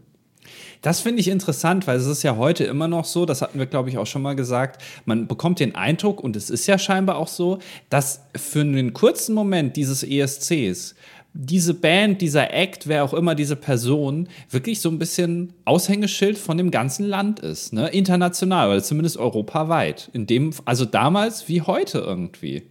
Das 0.82 1.00
finde 1.00 1.20
ich 1.20 1.28
interessant, 1.28 1.86
weil 1.86 1.96
es 1.96 2.06
ist 2.06 2.22
ja 2.22 2.36
heute 2.36 2.64
immer 2.64 2.88
noch 2.88 3.04
so, 3.04 3.26
das 3.26 3.42
hatten 3.42 3.58
wir, 3.58 3.66
glaube 3.66 3.88
ich, 3.88 3.98
auch 3.98 4.06
schon 4.06 4.22
mal 4.22 4.36
gesagt, 4.36 4.82
man 5.04 5.26
bekommt 5.26 5.60
den 5.60 5.74
Eindruck, 5.74 6.22
und 6.22 6.36
es 6.36 6.50
ist 6.50 6.66
ja 6.66 6.78
scheinbar 6.78 7.16
auch 7.16 7.28
so, 7.28 7.58
dass 7.90 8.22
für 8.36 8.60
einen 8.60 8.92
kurzen 8.92 9.34
Moment 9.34 9.76
dieses 9.76 10.02
ESCs 10.02 10.94
diese 11.36 11.74
Band, 11.74 12.22
dieser 12.22 12.54
Act, 12.54 12.86
wer 12.86 13.02
auch 13.02 13.12
immer 13.12 13.34
diese 13.34 13.56
Person, 13.56 14.28
wirklich 14.50 14.80
so 14.80 14.88
ein 14.88 15.00
bisschen 15.00 15.52
Aushängeschild 15.64 16.38
von 16.38 16.56
dem 16.56 16.70
ganzen 16.70 17.06
Land 17.06 17.40
ist, 17.40 17.72
ne? 17.72 17.88
international 17.88 18.70
oder 18.70 18.82
zumindest 18.82 19.16
europaweit. 19.16 20.10
In 20.12 20.28
dem, 20.28 20.52
also 20.64 20.84
damals 20.84 21.48
wie 21.48 21.60
heute 21.60 21.98
irgendwie. 21.98 22.62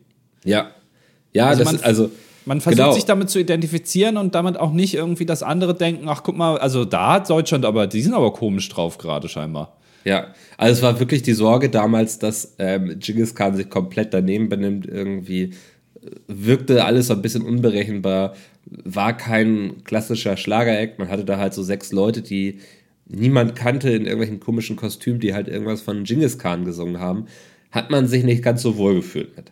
Ja. 0.45 0.71
Ja, 1.33 1.47
Also 1.47 1.63
das 1.65 1.73
ist 1.73 1.83
also. 1.83 2.11
Man 2.45 2.61
versucht 2.61 2.77
Genau. 2.83 2.93
sich 2.93 3.05
damit 3.05 3.29
zu 3.29 3.39
identifizieren 3.39 4.17
und 4.17 4.35
damit 4.35 4.59
auch 4.59 4.71
nicht 4.73 4.93
irgendwie 4.95 5.25
das 5.25 5.43
andere 5.43 5.73
denken, 5.75 6.07
ach 6.07 6.23
guck 6.23 6.35
mal, 6.37 6.57
also 6.57 6.83
da 6.85 7.13
hat 7.13 7.29
Deutschland 7.29 7.65
aber, 7.65 7.87
die 7.87 8.01
sind 8.01 8.13
aber 8.13 8.33
komisch 8.33 8.67
drauf 8.69 8.97
gerade 8.97 9.29
scheinbar. 9.29 9.77
Ja, 10.05 10.33
also 10.57 10.73
es 10.73 10.81
war 10.81 10.99
wirklich 10.99 11.21
die 11.21 11.33
Sorge 11.33 11.69
damals, 11.69 12.19
dass 12.19 12.55
ähm, 12.59 12.99
Genghis 12.99 13.35
Khan 13.35 13.55
sich 13.55 13.69
komplett 13.69 14.13
daneben 14.13 14.49
benimmt, 14.49 14.85
irgendwie 14.85 15.53
wirkte 16.27 16.83
alles 16.83 17.07
so 17.07 17.13
ein 17.13 17.21
bisschen 17.21 17.43
unberechenbar, 17.43 18.33
war 18.65 19.15
kein 19.15 19.83
klassischer 19.85 20.35
Schlager-Act. 20.35 20.99
Man 20.99 21.07
hatte 21.09 21.23
da 21.23 21.37
halt 21.37 21.53
so 21.53 21.63
sechs 21.63 21.91
Leute, 21.93 22.21
die 22.21 22.59
niemand 23.07 23.55
kannte 23.55 23.89
in 23.91 24.03
irgendwelchen 24.03 24.39
komischen 24.41 24.75
Kostümen, 24.75 25.19
die 25.21 25.33
halt 25.33 25.47
irgendwas 25.47 25.81
von 25.81 26.03
Genghis 26.03 26.37
Khan 26.37 26.65
gesungen 26.65 26.99
haben. 26.99 27.27
Hat 27.71 27.89
man 27.89 28.07
sich 28.07 28.23
nicht 28.23 28.43
ganz 28.43 28.61
so 28.61 28.77
wohl 28.77 28.95
gefühlt 28.95 29.35
mit. 29.37 29.51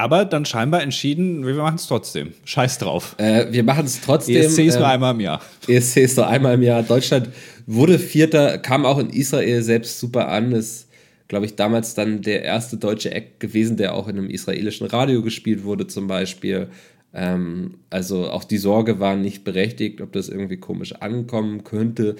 Aber 0.00 0.24
dann 0.24 0.46
scheinbar 0.46 0.82
entschieden, 0.82 1.46
wir 1.46 1.52
machen 1.52 1.74
es 1.74 1.86
trotzdem. 1.86 2.32
Scheiß 2.46 2.78
drauf. 2.78 3.16
Äh, 3.18 3.52
wir 3.52 3.62
machen 3.62 3.84
es 3.84 4.00
trotzdem. 4.00 4.36
ESC 4.36 4.60
ist 4.60 4.78
nur 4.78 4.86
äh, 4.86 4.92
einmal 4.92 5.12
im 5.12 5.20
Jahr. 5.20 5.42
ESC 5.68 5.98
ist 5.98 6.16
nur 6.16 6.26
einmal 6.26 6.54
im 6.54 6.62
Jahr. 6.62 6.82
Deutschland 6.82 7.28
wurde 7.66 7.98
Vierter, 7.98 8.56
kam 8.56 8.86
auch 8.86 8.98
in 8.98 9.10
Israel 9.10 9.62
selbst 9.62 10.00
super 10.00 10.30
an. 10.30 10.52
Ist, 10.52 10.88
glaube 11.28 11.44
ich, 11.44 11.54
damals 11.54 11.94
dann 11.94 12.22
der 12.22 12.42
erste 12.44 12.78
deutsche 12.78 13.10
Act 13.10 13.40
gewesen, 13.40 13.76
der 13.76 13.94
auch 13.94 14.08
in 14.08 14.16
einem 14.16 14.30
israelischen 14.30 14.86
Radio 14.86 15.20
gespielt 15.20 15.64
wurde, 15.64 15.86
zum 15.86 16.06
Beispiel. 16.06 16.68
Ähm, 17.12 17.74
also 17.90 18.30
auch 18.30 18.44
die 18.44 18.56
Sorge 18.56 19.00
war 19.00 19.16
nicht 19.16 19.44
berechtigt, 19.44 20.00
ob 20.00 20.12
das 20.12 20.30
irgendwie 20.30 20.56
komisch 20.56 20.94
ankommen 20.94 21.62
könnte. 21.62 22.16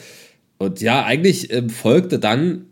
Und 0.58 0.82
ja, 0.82 1.06
eigentlich 1.06 1.50
äh, 1.50 1.66
folgte 1.70 2.18
dann 2.18 2.66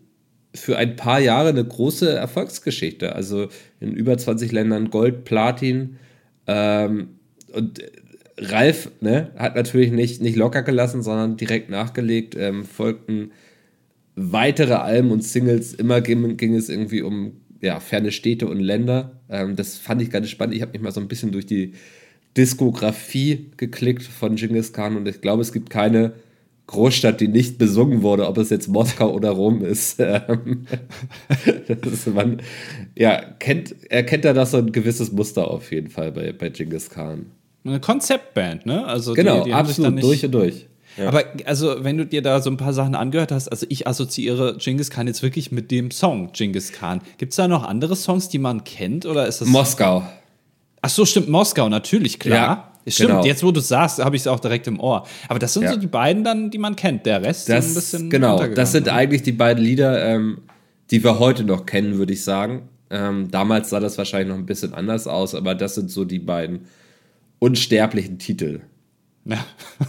für 0.55 0.76
ein 0.78 0.97
paar 0.97 1.21
Jahre 1.21 1.50
eine 1.50 1.64
große 1.64 2.11
Erfolgsgeschichte. 2.11 3.14
Also 3.14 3.49
in 3.81 3.93
über 3.93 4.17
20 4.17 4.52
Ländern 4.52 4.90
Gold, 4.90 5.25
Platin. 5.25 5.97
Ähm, 6.47 7.09
und 7.52 7.83
Ralf 8.38 8.90
ne, 9.00 9.31
hat 9.37 9.57
natürlich 9.57 9.90
nicht, 9.90 10.23
nicht 10.23 10.37
locker 10.37 10.62
gelassen, 10.62 11.02
sondern 11.02 11.37
direkt 11.37 11.71
nachgelegt. 11.71 12.37
Ähm, 12.37 12.64
folgten 12.64 13.33
weitere 14.14 14.75
Alben 14.75 15.11
und 15.11 15.25
Singles. 15.25 15.75
Immer 15.75 16.00
ging, 16.00 16.37
ging 16.37 16.55
es 16.55 16.69
irgendwie 16.69 17.02
um 17.02 17.33
ja, 17.61 17.81
ferne 17.81 18.12
Städte 18.12 18.47
und 18.47 18.61
Länder. 18.61 19.21
Ähm, 19.28 19.57
das 19.57 19.76
fand 19.76 20.02
ich 20.02 20.11
ganz 20.11 20.28
spannend. 20.28 20.55
Ich 20.55 20.62
habe 20.62 20.73
mich 20.73 20.81
mal 20.81 20.93
so 20.93 21.00
ein 21.00 21.09
bisschen 21.09 21.33
durch 21.33 21.47
die 21.47 21.73
Diskografie 22.37 23.50
geklickt 23.57 24.02
von 24.02 24.37
Genghis 24.37 24.73
Khan 24.73 24.97
und 24.97 25.09
ich 25.09 25.21
glaube, 25.21 25.43
es 25.43 25.52
gibt 25.52 25.71
keine 25.71 26.12
Großstadt, 26.68 27.20
die 27.20 27.28
nicht 27.28 27.58
besungen 27.58 28.02
wurde, 28.02 28.28
ob 28.28 28.37
es 28.37 28.50
jetzt 28.50 28.68
Moskau 28.68 29.10
oder 29.12 29.30
Rom 29.30 29.64
ist. 29.64 30.00
Ähm, 30.28 30.66
ist 31.68 32.06
man, 32.08 32.42
ja, 32.96 33.20
kennt, 33.38 33.75
erkennt 33.90 34.25
er 34.25 34.34
das 34.34 34.52
so 34.52 34.58
ein 34.58 34.72
gewisses 34.72 35.12
Muster 35.12 35.50
auf 35.50 35.70
jeden 35.72 35.88
Fall 35.88 36.12
bei, 36.12 36.32
bei 36.32 36.50
Genghis 36.50 36.90
Khan. 36.90 37.26
Eine 37.64 37.80
Konzeptband, 37.80 38.66
ne? 38.66 38.84
Also 38.87 39.14
genau, 39.14 39.40
die, 39.40 39.50
die 39.50 39.54
absolut, 39.54 39.94
nicht, 39.94 40.04
durch 40.04 40.25
und 40.25 40.32
durch. 40.32 40.66
Ja. 40.96 41.08
Aber 41.08 41.25
also, 41.44 41.84
wenn 41.84 41.96
du 41.96 42.06
dir 42.06 42.22
da 42.22 42.40
so 42.40 42.50
ein 42.50 42.56
paar 42.56 42.72
Sachen 42.72 42.94
angehört 42.94 43.32
hast, 43.32 43.48
also 43.48 43.66
ich 43.68 43.87
assoziiere 43.87 44.56
Genghis 44.58 44.90
Khan 44.90 45.06
jetzt 45.06 45.22
wirklich 45.22 45.52
mit 45.52 45.70
dem 45.70 45.90
Song 45.90 46.32
Genghis 46.32 46.72
Khan. 46.72 47.00
Gibt 47.18 47.32
es 47.32 47.37
da 47.37 47.48
noch 47.48 47.64
andere 47.64 47.96
Songs, 47.96 48.28
die 48.28 48.38
man 48.38 48.64
kennt 48.64 49.06
oder 49.06 49.26
ist 49.26 49.40
das 49.40 49.48
Moskau? 49.48 50.04
Ach 50.80 50.90
so, 50.90 51.04
stimmt, 51.04 51.28
Moskau, 51.28 51.68
natürlich, 51.68 52.18
klar. 52.18 52.37
Ja. 52.37 52.72
Stimmt, 52.90 53.11
genau. 53.11 53.25
jetzt 53.25 53.42
wo 53.42 53.52
du 53.52 53.61
es 53.61 53.68
sagst, 53.68 53.99
habe 53.99 54.16
ich 54.16 54.23
es 54.23 54.26
auch 54.26 54.40
direkt 54.40 54.66
im 54.66 54.80
Ohr. 54.80 55.07
Aber 55.28 55.38
das 55.38 55.54
sind 55.54 55.64
ja. 55.64 55.73
so 55.73 55.78
die 55.78 55.87
beiden 55.87 56.25
dann, 56.25 56.50
die 56.50 56.59
man 56.59 56.76
kennt. 56.76 57.07
Der 57.07 57.23
Rest 57.23 57.49
das, 57.49 57.66
ist 57.66 57.71
ein 57.71 57.75
bisschen. 57.75 58.11
Genau, 58.11 58.47
das 58.47 58.73
sind 58.73 58.88
eigentlich 58.88 59.23
die 59.23 59.33
beiden 59.33 59.62
Lieder, 59.62 60.04
ähm, 60.04 60.38
die 60.90 61.02
wir 61.02 61.18
heute 61.18 61.45
noch 61.45 61.66
kennen, 61.66 61.99
würde 61.99 62.12
ich 62.12 62.25
sagen. 62.25 62.68
Ähm, 62.90 63.30
damals 63.30 63.71
sah 63.71 63.80
das 63.80 63.99
wahrscheinlich 63.99 64.28
noch 64.28 64.37
ein 64.37 64.47
bisschen 64.47 64.75
anders 64.75 65.07
aus, 65.07 65.35
aber 65.35 65.54
das 65.54 65.75
sind 65.75 65.90
so 65.90 66.04
die 66.04 66.18
beiden 66.18 66.61
unsterblichen 67.38 68.18
Titel. 68.18 68.61
Ja. 69.25 69.45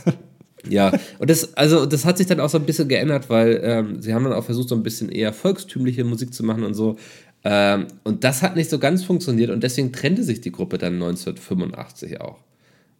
ja, 0.69 0.91
und 1.17 1.29
das, 1.29 1.55
also, 1.55 1.85
das 1.85 2.05
hat 2.05 2.17
sich 2.17 2.27
dann 2.27 2.39
auch 2.39 2.49
so 2.49 2.57
ein 2.57 2.65
bisschen 2.65 2.89
geändert, 2.89 3.29
weil 3.29 3.61
ähm, 3.63 4.01
sie 4.01 4.13
haben 4.13 4.23
dann 4.25 4.33
auch 4.33 4.43
versucht, 4.43 4.69
so 4.69 4.75
ein 4.75 4.83
bisschen 4.83 5.09
eher 5.09 5.31
volkstümliche 5.31 6.03
Musik 6.03 6.33
zu 6.33 6.43
machen 6.43 6.63
und 6.63 6.73
so. 6.73 6.97
Ähm, 7.43 7.87
und 8.03 8.23
das 8.23 8.41
hat 8.41 8.55
nicht 8.55 8.69
so 8.69 8.79
ganz 8.79 9.03
funktioniert 9.03 9.49
und 9.49 9.63
deswegen 9.63 9.93
trennte 9.93 10.23
sich 10.23 10.41
die 10.41 10.51
Gruppe 10.51 10.77
dann 10.77 10.95
1985 10.95 12.19
auch. 12.19 12.39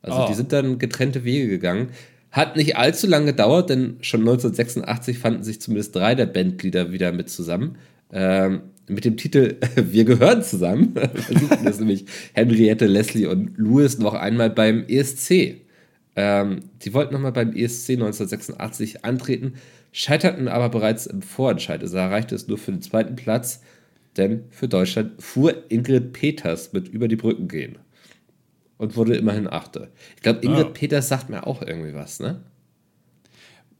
Also 0.01 0.23
oh. 0.23 0.27
die 0.27 0.33
sind 0.33 0.53
dann 0.53 0.79
getrennte 0.79 1.23
Wege 1.23 1.47
gegangen. 1.47 1.89
Hat 2.31 2.55
nicht 2.55 2.77
allzu 2.77 3.07
lange 3.07 3.27
gedauert, 3.27 3.69
denn 3.69 3.97
schon 4.01 4.21
1986 4.21 5.17
fanden 5.17 5.43
sich 5.43 5.61
zumindest 5.61 5.95
drei 5.95 6.15
der 6.15 6.27
Bandglieder 6.27 6.91
wieder 6.91 7.11
mit 7.11 7.29
zusammen. 7.29 7.77
Ähm, 8.11 8.61
mit 8.87 9.05
dem 9.05 9.17
Titel 9.17 9.57
Wir 9.75 10.05
gehören 10.05 10.43
zusammen. 10.43 10.93
Versuchten 11.15 11.65
das 11.65 11.79
nämlich 11.79 12.05
Henriette, 12.33 12.85
Leslie 12.85 13.27
und 13.27 13.57
Louis 13.57 13.97
noch 13.97 14.13
einmal 14.13 14.49
beim 14.49 14.85
ESC. 14.87 15.61
Ähm, 16.15 16.59
die 16.83 16.93
wollten 16.93 17.13
nochmal 17.13 17.31
beim 17.31 17.53
ESC 17.53 17.91
1986 17.91 19.05
antreten, 19.05 19.53
scheiterten 19.91 20.47
aber 20.47 20.69
bereits 20.69 21.07
im 21.07 21.21
Vorentscheid. 21.21 21.81
Also 21.81 21.97
erreichte 21.97 22.35
es 22.35 22.47
nur 22.47 22.57
für 22.57 22.71
den 22.71 22.81
zweiten 22.81 23.15
Platz, 23.15 23.61
denn 24.17 24.43
für 24.49 24.67
Deutschland 24.67 25.21
fuhr 25.21 25.55
Ingrid 25.69 26.13
Peters 26.13 26.73
mit 26.73 26.87
über 26.87 27.07
die 27.07 27.15
Brücken 27.15 27.47
gehen 27.47 27.77
und 28.79 28.95
wurde 28.95 29.15
immerhin 29.15 29.47
Achte. 29.47 29.89
Ich 30.15 30.23
glaube, 30.23 30.39
Ingrid 30.41 30.67
ja. 30.67 30.73
Peters 30.73 31.09
sagt 31.09 31.29
mir 31.29 31.45
auch 31.45 31.61
irgendwie 31.61 31.93
was, 31.93 32.19
ne? 32.19 32.41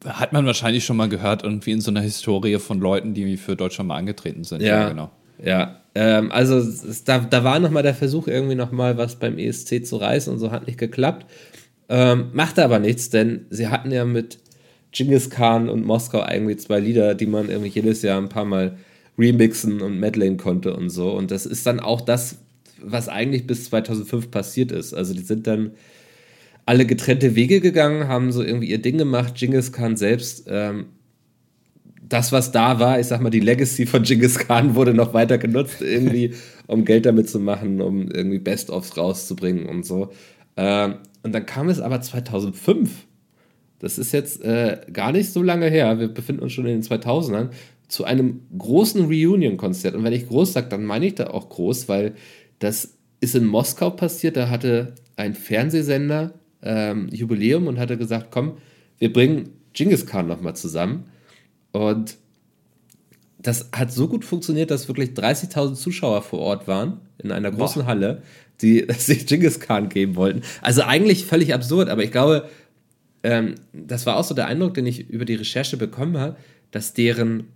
Hat 0.05 0.31
man 0.31 0.45
wahrscheinlich 0.45 0.85
schon 0.85 0.97
mal 0.97 1.09
gehört, 1.09 1.43
irgendwie 1.43 1.71
in 1.71 1.81
so 1.81 1.89
einer 1.89 2.01
Historie 2.01 2.59
von 2.59 2.79
Leuten, 2.79 3.13
die 3.13 3.35
für 3.37 3.55
Deutschland 3.55 3.87
mal 3.87 3.97
angetreten 3.97 4.43
sind. 4.43 4.61
Ja, 4.61 4.81
ja 4.81 4.89
genau. 4.89 5.11
Ja, 5.43 5.81
ähm, 5.95 6.31
also 6.31 6.57
es, 6.57 7.03
da, 7.05 7.19
da 7.19 7.43
war 7.43 7.59
nochmal 7.59 7.83
der 7.83 7.95
Versuch, 7.95 8.27
irgendwie 8.27 8.55
nochmal 8.55 8.97
was 8.97 9.15
beim 9.15 9.37
ESC 9.37 9.85
zu 9.85 9.97
reißen 9.97 10.31
und 10.31 10.39
so 10.39 10.51
hat 10.51 10.67
nicht 10.67 10.77
geklappt. 10.77 11.25
Ähm, 11.87 12.29
machte 12.33 12.63
aber 12.63 12.79
nichts, 12.79 13.09
denn 13.09 13.45
sie 13.49 13.69
hatten 13.69 13.91
ja 13.91 14.05
mit 14.05 14.37
Genghis 14.91 15.29
Khan 15.29 15.69
und 15.69 15.85
Moskau 15.85 16.21
eigentlich 16.21 16.59
zwei 16.59 16.79
Lieder, 16.79 17.15
die 17.15 17.25
man 17.25 17.49
irgendwie 17.49 17.69
jedes 17.69 18.01
Jahr 18.01 18.17
ein 18.19 18.29
paar 18.29 18.45
Mal 18.45 18.77
remixen 19.17 19.81
und 19.81 19.99
medleyen 19.99 20.37
konnte 20.37 20.75
und 20.75 20.89
so. 20.89 21.11
Und 21.11 21.31
das 21.31 21.45
ist 21.45 21.65
dann 21.65 21.79
auch 21.79 22.01
das, 22.01 22.37
was 22.83 23.09
eigentlich 23.09 23.47
bis 23.47 23.65
2005 23.65 24.31
passiert 24.31 24.71
ist. 24.71 24.93
Also 24.93 25.13
die 25.13 25.21
sind 25.21 25.47
dann 25.47 25.71
alle 26.65 26.85
getrennte 26.85 27.35
Wege 27.35 27.61
gegangen, 27.61 28.07
haben 28.07 28.31
so 28.31 28.43
irgendwie 28.43 28.69
ihr 28.69 28.81
Ding 28.81 28.97
gemacht. 28.97 29.35
Genghis 29.35 29.71
Khan 29.71 29.97
selbst, 29.97 30.45
ähm, 30.47 30.85
das, 32.09 32.31
was 32.31 32.51
da 32.51 32.79
war, 32.79 32.99
ich 32.99 33.07
sag 33.07 33.21
mal, 33.21 33.29
die 33.29 33.39
Legacy 33.39 33.85
von 33.85 34.03
Genghis 34.03 34.39
Khan 34.39 34.75
wurde 34.75 34.93
noch 34.93 35.13
weiter 35.13 35.37
genutzt, 35.37 35.81
irgendwie, 35.81 36.33
um 36.67 36.83
Geld 36.85 37.05
damit 37.05 37.29
zu 37.29 37.39
machen, 37.39 37.81
um 37.81 38.09
irgendwie 38.09 38.39
Best-ofs 38.39 38.97
rauszubringen 38.97 39.67
und 39.67 39.85
so. 39.85 40.09
Ähm, 40.57 40.95
und 41.23 41.33
dann 41.33 41.45
kam 41.45 41.69
es 41.69 41.79
aber 41.79 42.01
2005. 42.01 43.05
Das 43.79 43.97
ist 43.97 44.11
jetzt 44.11 44.43
äh, 44.43 44.77
gar 44.91 45.11
nicht 45.11 45.31
so 45.31 45.41
lange 45.41 45.69
her. 45.69 45.99
Wir 45.99 46.07
befinden 46.07 46.41
uns 46.41 46.53
schon 46.53 46.65
in 46.65 46.81
den 46.81 46.83
2000ern 46.83 47.49
zu 47.87 48.03
einem 48.03 48.41
großen 48.57 49.05
Reunion-Konzert. 49.05 49.95
Und 49.95 50.03
wenn 50.03 50.13
ich 50.13 50.27
groß 50.27 50.53
sage, 50.53 50.69
dann 50.69 50.85
meine 50.85 51.07
ich 51.07 51.15
da 51.15 51.27
auch 51.27 51.49
groß, 51.49 51.89
weil 51.89 52.13
das 52.59 52.97
ist 53.21 53.35
in 53.35 53.45
Moskau 53.45 53.89
passiert. 53.89 54.37
Da 54.37 54.49
hatte 54.49 54.95
ein 55.15 55.35
Fernsehsender 55.35 56.33
ähm, 56.61 57.09
Jubiläum 57.09 57.67
und 57.67 57.79
hatte 57.79 57.97
gesagt, 57.97 58.27
komm, 58.31 58.57
wir 58.97 59.11
bringen 59.11 59.49
Genghis 59.73 60.05
Khan 60.05 60.27
nochmal 60.27 60.55
zusammen. 60.55 61.05
Und 61.71 62.17
das 63.37 63.69
hat 63.71 63.91
so 63.91 64.07
gut 64.07 64.25
funktioniert, 64.25 64.71
dass 64.71 64.87
wirklich 64.87 65.11
30.000 65.11 65.75
Zuschauer 65.75 66.21
vor 66.21 66.39
Ort 66.39 66.67
waren, 66.67 66.99
in 67.17 67.31
einer 67.31 67.51
großen 67.51 67.83
Boah. 67.83 67.87
Halle, 67.87 68.21
die 68.61 68.85
sich 68.97 69.25
Genghis 69.25 69.59
Khan 69.59 69.89
geben 69.89 70.15
wollten. 70.15 70.41
Also 70.61 70.83
eigentlich 70.83 71.25
völlig 71.25 71.53
absurd, 71.53 71.89
aber 71.89 72.03
ich 72.03 72.11
glaube, 72.11 72.49
ähm, 73.23 73.55
das 73.73 74.05
war 74.05 74.17
auch 74.17 74.23
so 74.23 74.33
der 74.33 74.47
Eindruck, 74.47 74.73
den 74.73 74.85
ich 74.85 75.09
über 75.09 75.25
die 75.25 75.35
Recherche 75.35 75.77
bekommen 75.77 76.17
habe, 76.17 76.37
dass 76.71 76.93
deren 76.93 77.47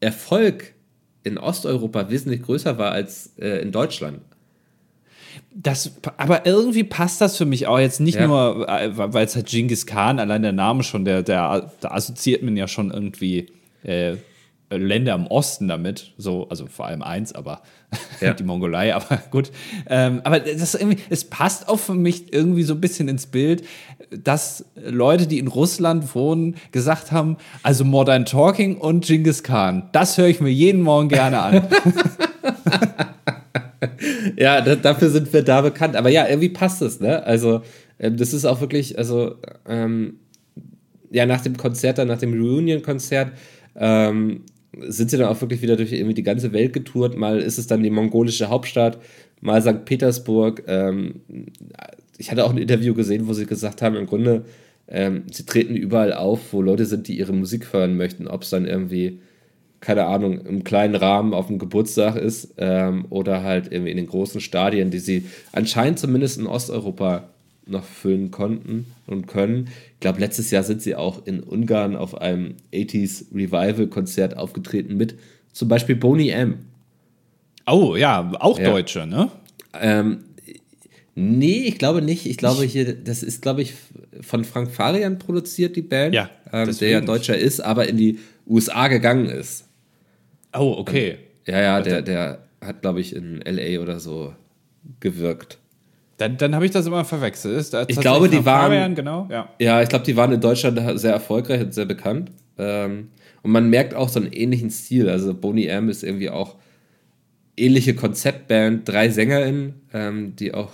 Erfolg 0.00 0.74
in 1.24 1.38
Osteuropa 1.38 2.10
wesentlich 2.10 2.42
größer 2.42 2.78
war 2.78 2.92
als 2.92 3.32
äh, 3.38 3.60
in 3.60 3.72
Deutschland. 3.72 4.20
Das, 5.54 5.92
aber 6.16 6.46
irgendwie 6.46 6.84
passt 6.84 7.20
das 7.20 7.36
für 7.36 7.44
mich 7.44 7.66
auch 7.66 7.78
jetzt 7.78 8.00
nicht 8.00 8.16
ja. 8.16 8.26
nur, 8.26 8.68
äh, 8.68 8.90
weil 8.96 9.24
es 9.24 9.34
halt 9.34 9.46
Genghis 9.46 9.86
Khan, 9.86 10.18
allein 10.18 10.42
der 10.42 10.52
Name 10.52 10.82
schon, 10.82 11.04
der, 11.04 11.22
der, 11.22 11.70
da 11.80 11.90
assoziiert 11.90 12.42
man 12.42 12.56
ja 12.56 12.68
schon 12.68 12.90
irgendwie 12.90 13.48
äh, 13.82 14.16
Länder 14.70 15.14
im 15.14 15.26
Osten 15.26 15.68
damit, 15.68 16.12
so, 16.18 16.48
also 16.48 16.66
vor 16.66 16.86
allem 16.86 17.02
eins, 17.02 17.34
aber 17.34 17.62
ja. 18.20 18.34
die 18.34 18.44
Mongolei, 18.44 18.94
aber 18.94 19.18
gut. 19.30 19.50
Ähm, 19.88 20.20
aber 20.24 20.40
das 20.40 20.74
irgendwie, 20.74 20.98
es 21.08 21.24
passt 21.24 21.68
auch 21.68 21.78
für 21.78 21.94
mich 21.94 22.32
irgendwie 22.32 22.62
so 22.62 22.74
ein 22.74 22.80
bisschen 22.80 23.08
ins 23.08 23.26
Bild, 23.26 23.64
dass 24.10 24.64
Leute, 24.74 25.26
die 25.26 25.38
in 25.38 25.48
Russland 25.48 26.14
wohnen, 26.14 26.56
gesagt 26.72 27.12
haben, 27.12 27.36
also 27.62 27.84
Modern 27.84 28.24
Talking 28.24 28.76
und 28.76 29.06
Genghis 29.06 29.42
Khan, 29.42 29.88
das 29.92 30.18
höre 30.18 30.28
ich 30.28 30.40
mir 30.40 30.50
jeden 30.50 30.82
Morgen 30.82 31.08
gerne 31.08 31.40
an. 31.40 31.68
ja, 34.36 34.60
dafür 34.60 35.10
sind 35.10 35.32
wir 35.32 35.42
da 35.42 35.60
bekannt. 35.60 35.96
Aber 35.96 36.10
ja, 36.10 36.26
irgendwie 36.26 36.48
passt 36.48 36.82
es, 36.82 37.00
ne? 37.00 37.24
Also, 37.24 37.62
ähm, 37.98 38.16
das 38.16 38.32
ist 38.32 38.44
auch 38.44 38.60
wirklich, 38.60 38.98
also, 38.98 39.36
ähm, 39.66 40.18
ja, 41.10 41.26
nach 41.26 41.40
dem 41.40 41.56
Konzert, 41.56 41.98
dann 41.98 42.08
nach 42.08 42.18
dem 42.18 42.32
Reunion-Konzert, 42.32 43.32
ähm, 43.76 44.42
sind 44.86 45.10
sie 45.10 45.18
dann 45.18 45.28
auch 45.28 45.40
wirklich 45.40 45.62
wieder 45.62 45.76
durch 45.76 45.92
irgendwie 45.92 46.14
die 46.14 46.22
ganze 46.22 46.52
Welt 46.52 46.72
getourt. 46.72 47.16
Mal 47.16 47.40
ist 47.40 47.58
es 47.58 47.66
dann 47.66 47.82
die 47.82 47.90
mongolische 47.90 48.48
Hauptstadt, 48.48 48.98
mal 49.40 49.60
St. 49.62 49.84
Petersburg. 49.84 50.64
Ähm, 50.66 51.22
ich 52.16 52.30
hatte 52.30 52.44
auch 52.44 52.50
ein 52.50 52.58
Interview 52.58 52.94
gesehen, 52.94 53.28
wo 53.28 53.32
sie 53.32 53.46
gesagt 53.46 53.82
haben, 53.82 53.96
im 53.96 54.06
Grunde, 54.06 54.44
ähm, 54.88 55.24
sie 55.30 55.46
treten 55.46 55.76
überall 55.76 56.12
auf, 56.12 56.52
wo 56.52 56.62
Leute 56.62 56.86
sind, 56.86 57.08
die 57.08 57.18
ihre 57.18 57.32
Musik 57.32 57.72
hören 57.72 57.96
möchten. 57.96 58.26
Ob 58.26 58.42
es 58.42 58.50
dann 58.50 58.66
irgendwie 58.66 59.20
keine 59.80 60.06
Ahnung, 60.06 60.40
im 60.44 60.64
kleinen 60.64 60.96
Rahmen 60.96 61.34
auf 61.34 61.46
dem 61.46 61.58
Geburtstag 61.58 62.16
ist 62.16 62.54
ähm, 62.58 63.06
oder 63.10 63.42
halt 63.42 63.70
irgendwie 63.70 63.92
in 63.92 63.96
den 63.96 64.08
großen 64.08 64.40
Stadien, 64.40 64.90
die 64.90 64.98
sie 64.98 65.26
anscheinend 65.52 65.98
zumindest 65.98 66.38
in 66.38 66.46
Osteuropa 66.46 67.28
noch 67.68 67.84
füllen 67.84 68.30
konnten 68.30 68.86
und 69.06 69.26
können. 69.26 69.68
Ich 69.94 70.00
glaube, 70.00 70.20
letztes 70.20 70.50
Jahr 70.50 70.62
sind 70.62 70.82
sie 70.82 70.94
auch 70.94 71.26
in 71.26 71.40
Ungarn 71.40 71.96
auf 71.96 72.20
einem 72.20 72.54
80s 72.72 73.26
Revival-Konzert 73.34 74.36
aufgetreten 74.36 74.96
mit 74.96 75.16
zum 75.52 75.68
Beispiel 75.68 75.96
Boney 75.96 76.30
M. 76.30 76.58
Oh, 77.66 77.96
ja, 77.96 78.30
auch 78.40 78.58
ja. 78.58 78.70
Deutsche, 78.70 79.06
ne? 79.06 79.30
Ähm, 79.78 80.24
nee, 81.14 81.64
ich 81.64 81.78
glaube 81.78 82.00
nicht. 82.00 82.26
Ich 82.26 82.36
glaube 82.36 82.64
hier, 82.64 82.94
das 82.94 83.22
ist, 83.22 83.42
glaube 83.42 83.62
ich, 83.62 83.74
von 84.20 84.44
Frank 84.44 84.70
Farian 84.70 85.18
produziert, 85.18 85.76
die 85.76 85.82
Band. 85.82 86.14
Ja. 86.14 86.30
Ähm, 86.52 86.74
der 86.78 86.88
ja 86.88 87.00
Deutscher 87.00 87.36
ist, 87.36 87.60
aber 87.60 87.88
in 87.88 87.96
die 87.96 88.18
USA 88.46 88.88
gegangen 88.88 89.26
ist. 89.26 89.66
Oh, 90.54 90.76
okay. 90.78 91.18
Ja, 91.46 91.60
ja, 91.60 91.80
der, 91.80 92.02
der 92.02 92.44
hat, 92.60 92.82
glaube 92.82 93.00
ich, 93.00 93.14
in 93.14 93.40
LA 93.44 93.80
oder 93.82 94.00
so 94.00 94.34
gewirkt. 95.00 95.58
Dann, 96.18 96.36
dann 96.36 96.54
habe 96.54 96.66
ich 96.66 96.72
das 96.72 96.86
immer 96.86 97.04
verwechselt. 97.04 97.72
ich 97.86 98.00
glaube, 98.00 98.28
die 98.28 98.44
waren. 98.44 98.72
Fabian, 98.72 98.94
genau, 98.94 99.28
ja. 99.30 99.48
ja, 99.60 99.82
ich 99.82 99.88
glaube, 99.88 100.04
die 100.04 100.16
waren 100.16 100.32
in 100.32 100.40
Deutschland 100.40 100.80
sehr 100.98 101.12
erfolgreich 101.12 101.60
und 101.62 101.72
sehr 101.72 101.86
bekannt. 101.86 102.32
Ähm, 102.58 103.08
und 103.42 103.52
man 103.52 103.70
merkt 103.70 103.94
auch 103.94 104.08
so 104.08 104.18
einen 104.18 104.32
ähnlichen 104.32 104.70
Stil. 104.70 105.08
Also 105.08 105.32
Boney 105.32 105.66
M 105.66 105.88
ist 105.88 106.02
irgendwie 106.02 106.28
auch 106.28 106.56
ähnliche 107.56 107.94
Konzeptband, 107.94 108.88
drei 108.88 109.10
SängerInnen, 109.10 109.74
ähm, 109.92 110.34
die 110.36 110.54
auch 110.54 110.72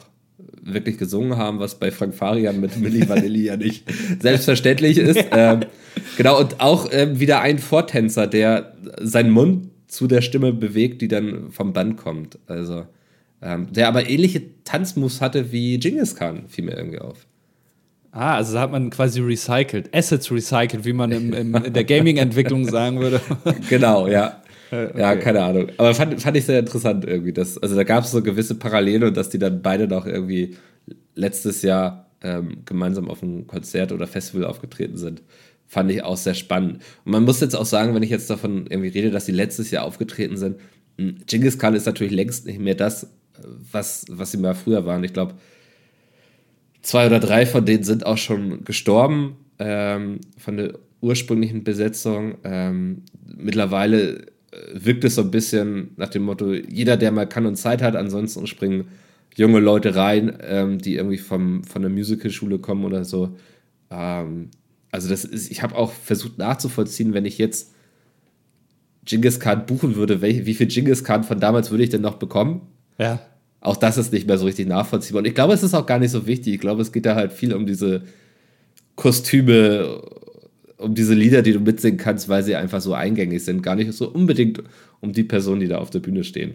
wirklich 0.63 0.97
gesungen 0.97 1.37
haben, 1.37 1.59
was 1.59 1.79
bei 1.79 1.91
Frank 1.91 2.15
Farian 2.15 2.59
mit 2.59 2.79
Milli 2.79 3.07
Vanilli 3.09 3.45
ja 3.45 3.57
nicht 3.59 3.85
selbstverständlich 4.21 4.97
ist. 4.97 5.23
Ähm, 5.31 5.61
genau, 6.17 6.41
und 6.41 6.61
auch 6.61 6.89
ähm, 6.91 7.21
wieder 7.21 7.43
ein 7.43 7.59
Vortänzer, 7.59 8.27
der 8.27 8.75
seinen 8.99 9.31
Mund 9.31 9.69
zu 9.89 10.07
der 10.07 10.23
Stimme 10.23 10.55
bewegt, 10.55 11.03
die 11.03 11.09
dann 11.09 11.51
vom 11.51 11.75
Band 11.75 11.99
kommt. 11.99 12.39
Also 12.47 12.87
ähm, 13.45 13.71
der 13.71 13.89
aber 13.89 14.09
ähnliche 14.09 14.43
Tanzmoves 14.65 15.21
hatte 15.21 15.53
wie 15.53 15.79
Genghis 15.79 16.17
Khan, 16.17 16.45
fiel 16.49 16.65
mir 16.65 16.77
irgendwie 16.77 16.99
auf. 16.99 17.27
Ah, 18.11 18.37
also 18.37 18.59
hat 18.59 18.71
man 18.71 18.91
quasi 18.91 19.21
recycelt, 19.21 19.95
Assets 19.95 20.31
recycelt, 20.31 20.85
wie 20.85 20.95
man 20.95 21.13
im, 21.13 21.33
im, 21.33 21.55
in 21.55 21.73
der 21.73 21.85
Gaming-Entwicklung 21.85 22.65
sagen 22.71 23.01
würde. 23.01 23.21
genau, 23.69 24.09
ja. 24.09 24.41
Äh, 24.71 24.87
okay. 24.87 25.01
Ja, 25.01 25.15
keine 25.17 25.43
Ahnung. 25.43 25.69
Aber 25.77 25.95
fand, 25.95 26.21
fand 26.21 26.37
ich 26.39 26.47
sehr 26.47 26.59
interessant 26.59 27.05
irgendwie. 27.05 27.35
Dass, 27.35 27.59
also 27.59 27.77
da 27.77 27.85
gab 27.85 28.03
es 28.03 28.11
so 28.11 28.23
gewisse 28.23 28.55
Parallele 28.55 29.07
und 29.07 29.17
dass 29.17 29.29
die 29.29 29.39
dann 29.39 29.61
beide 29.61 29.87
noch 29.87 30.07
irgendwie 30.07 30.57
letztes 31.15 31.61
Jahr 31.61 32.11
ähm, 32.23 32.63
gemeinsam 32.65 33.09
auf 33.11 33.23
einem 33.23 33.47
Konzert 33.47 33.93
oder 33.93 34.07
Festival 34.07 34.47
aufgetreten 34.47 34.97
sind. 34.97 35.23
Fand 35.67 35.91
ich 35.93 36.03
auch 36.03 36.17
sehr 36.17 36.35
spannend. 36.35 36.79
Und 37.05 37.13
man 37.13 37.25
muss 37.25 37.41
jetzt 37.41 37.55
auch 37.55 37.67
sagen, 37.67 37.95
wenn 37.95 38.03
ich 38.03 38.11
jetzt 38.11 38.31
davon 38.31 38.67
irgendwie 38.69 38.89
rede, 38.89 39.11
dass 39.11 39.27
die 39.27 39.33
letztes 39.33 39.71
Jahr 39.71 39.85
aufgetreten 39.85 40.39
sind, 40.39 40.57
hm, 40.99 41.19
Genghis 41.27 41.59
Khan 41.59 41.75
ist 41.75 41.87
natürlich 41.87 42.15
längst 42.15 42.47
nicht 42.47 42.59
mehr 42.59 42.75
das, 42.75 43.11
was, 43.43 44.05
was 44.09 44.33
sie 44.33 44.39
mal 44.39 44.55
früher 44.55 44.87
waren. 44.87 45.05
Ich 45.05 45.13
glaube, 45.13 45.35
zwei 46.83 47.07
oder 47.07 47.21
drei 47.21 47.47
von 47.47 47.65
denen 47.65 47.85
sind 47.85 48.07
auch 48.07 48.19
schon 48.19 48.65
gestorben 48.65 49.37
ähm, 49.59 50.21
von 50.39 50.57
der 50.57 50.79
ursprünglichen 51.01 51.65
Besetzung. 51.65 52.37
Ähm, 52.45 53.03
mittlerweile 53.37 54.27
äh, 54.27 54.27
wirkt 54.75 55.05
es 55.05 55.17
so 55.17 55.23
ein 55.23 55.31
bisschen 55.31 55.91
nach 55.97 56.09
dem 56.09 56.23
Motto, 56.23 56.53
jeder, 56.53 56.97
der 56.97 57.13
mal 57.13 57.29
kann 57.29 57.47
und 57.47 57.57
Zeit 57.57 57.83
hat, 57.83 57.97
ansonsten 57.97 58.47
springen 58.47 58.89
junge 59.37 59.61
Leute 59.61 59.97
rein, 59.97 60.39
ähm, 60.43 60.79
die 60.79 60.95
irgendwie 60.95 61.19
vom, 61.19 61.65
von 61.65 61.83
der 61.83 61.91
Musicalschule 61.91 62.59
kommen 62.59 62.85
oder 62.85 63.05
so. 63.05 63.37
Ähm, 63.91 64.51
also 64.91 65.09
das 65.09 65.25
ist, 65.25 65.51
ich 65.51 65.63
habe 65.63 65.75
auch 65.75 65.93
versucht 65.93 66.39
nachzuvollziehen, 66.39 67.15
wenn 67.15 67.25
ich 67.25 67.39
jetzt 67.39 67.75
Genghis 69.05 69.41
Khan 69.41 69.67
buchen 69.67 69.97
würde, 69.97 70.23
wie, 70.23 70.47
wie 70.47 70.55
viel 70.55 70.69
Genghis 70.69 71.05
Khan 71.05 71.25
von 71.25 71.41
damals 71.41 71.71
würde 71.71 71.85
ich 71.85 71.91
denn 71.91 72.01
noch 72.01 72.15
bekommen? 72.15 72.63
Ja. 72.99 73.21
Auch 73.61 73.77
das 73.77 73.97
ist 73.97 74.13
nicht 74.13 74.27
mehr 74.27 74.39
so 74.39 74.45
richtig 74.45 74.69
nachvollziehbar. 74.69 75.21
Und 75.21 75.27
ich 75.27 75.35
glaube, 75.35 75.55
es 75.55 75.63
ist 75.63 75.75
auch 75.75 75.87
gar 75.87 75.99
nicht 75.99 76.11
so 76.11 76.27
wichtig. 76.27 76.55
Ich 76.55 76.61
glaube, 76.61 76.83
es 76.83 76.93
geht 76.93 77.07
da 77.07 77.15
halt 77.15 77.33
viel 77.33 77.55
um 77.55 77.65
diese 77.67 78.03
Kostüme, 78.95 80.03
um 80.77 80.95
diese 80.95 81.15
Lieder, 81.15 81.43
die 81.43 81.53
du 81.53 81.61
mitsingen 81.61 81.99
kannst, 81.99 82.29
weil 82.29 82.43
sie 82.43 82.57
einfach 82.57 82.81
so 82.81 82.93
eingängig 82.93 83.45
sind. 83.45 83.63
Gar 83.63 83.77
nicht 83.77 83.93
so 83.95 84.09
unbedingt 84.11 84.63
um 85.01 85.13
die 85.13 85.25
Personen, 85.25 85.61
die 85.61 85.69
da 85.69 85.79
auf 85.79 85.91
der 85.91 86.01
Bühne 86.01 86.25
stehen. 86.25 86.55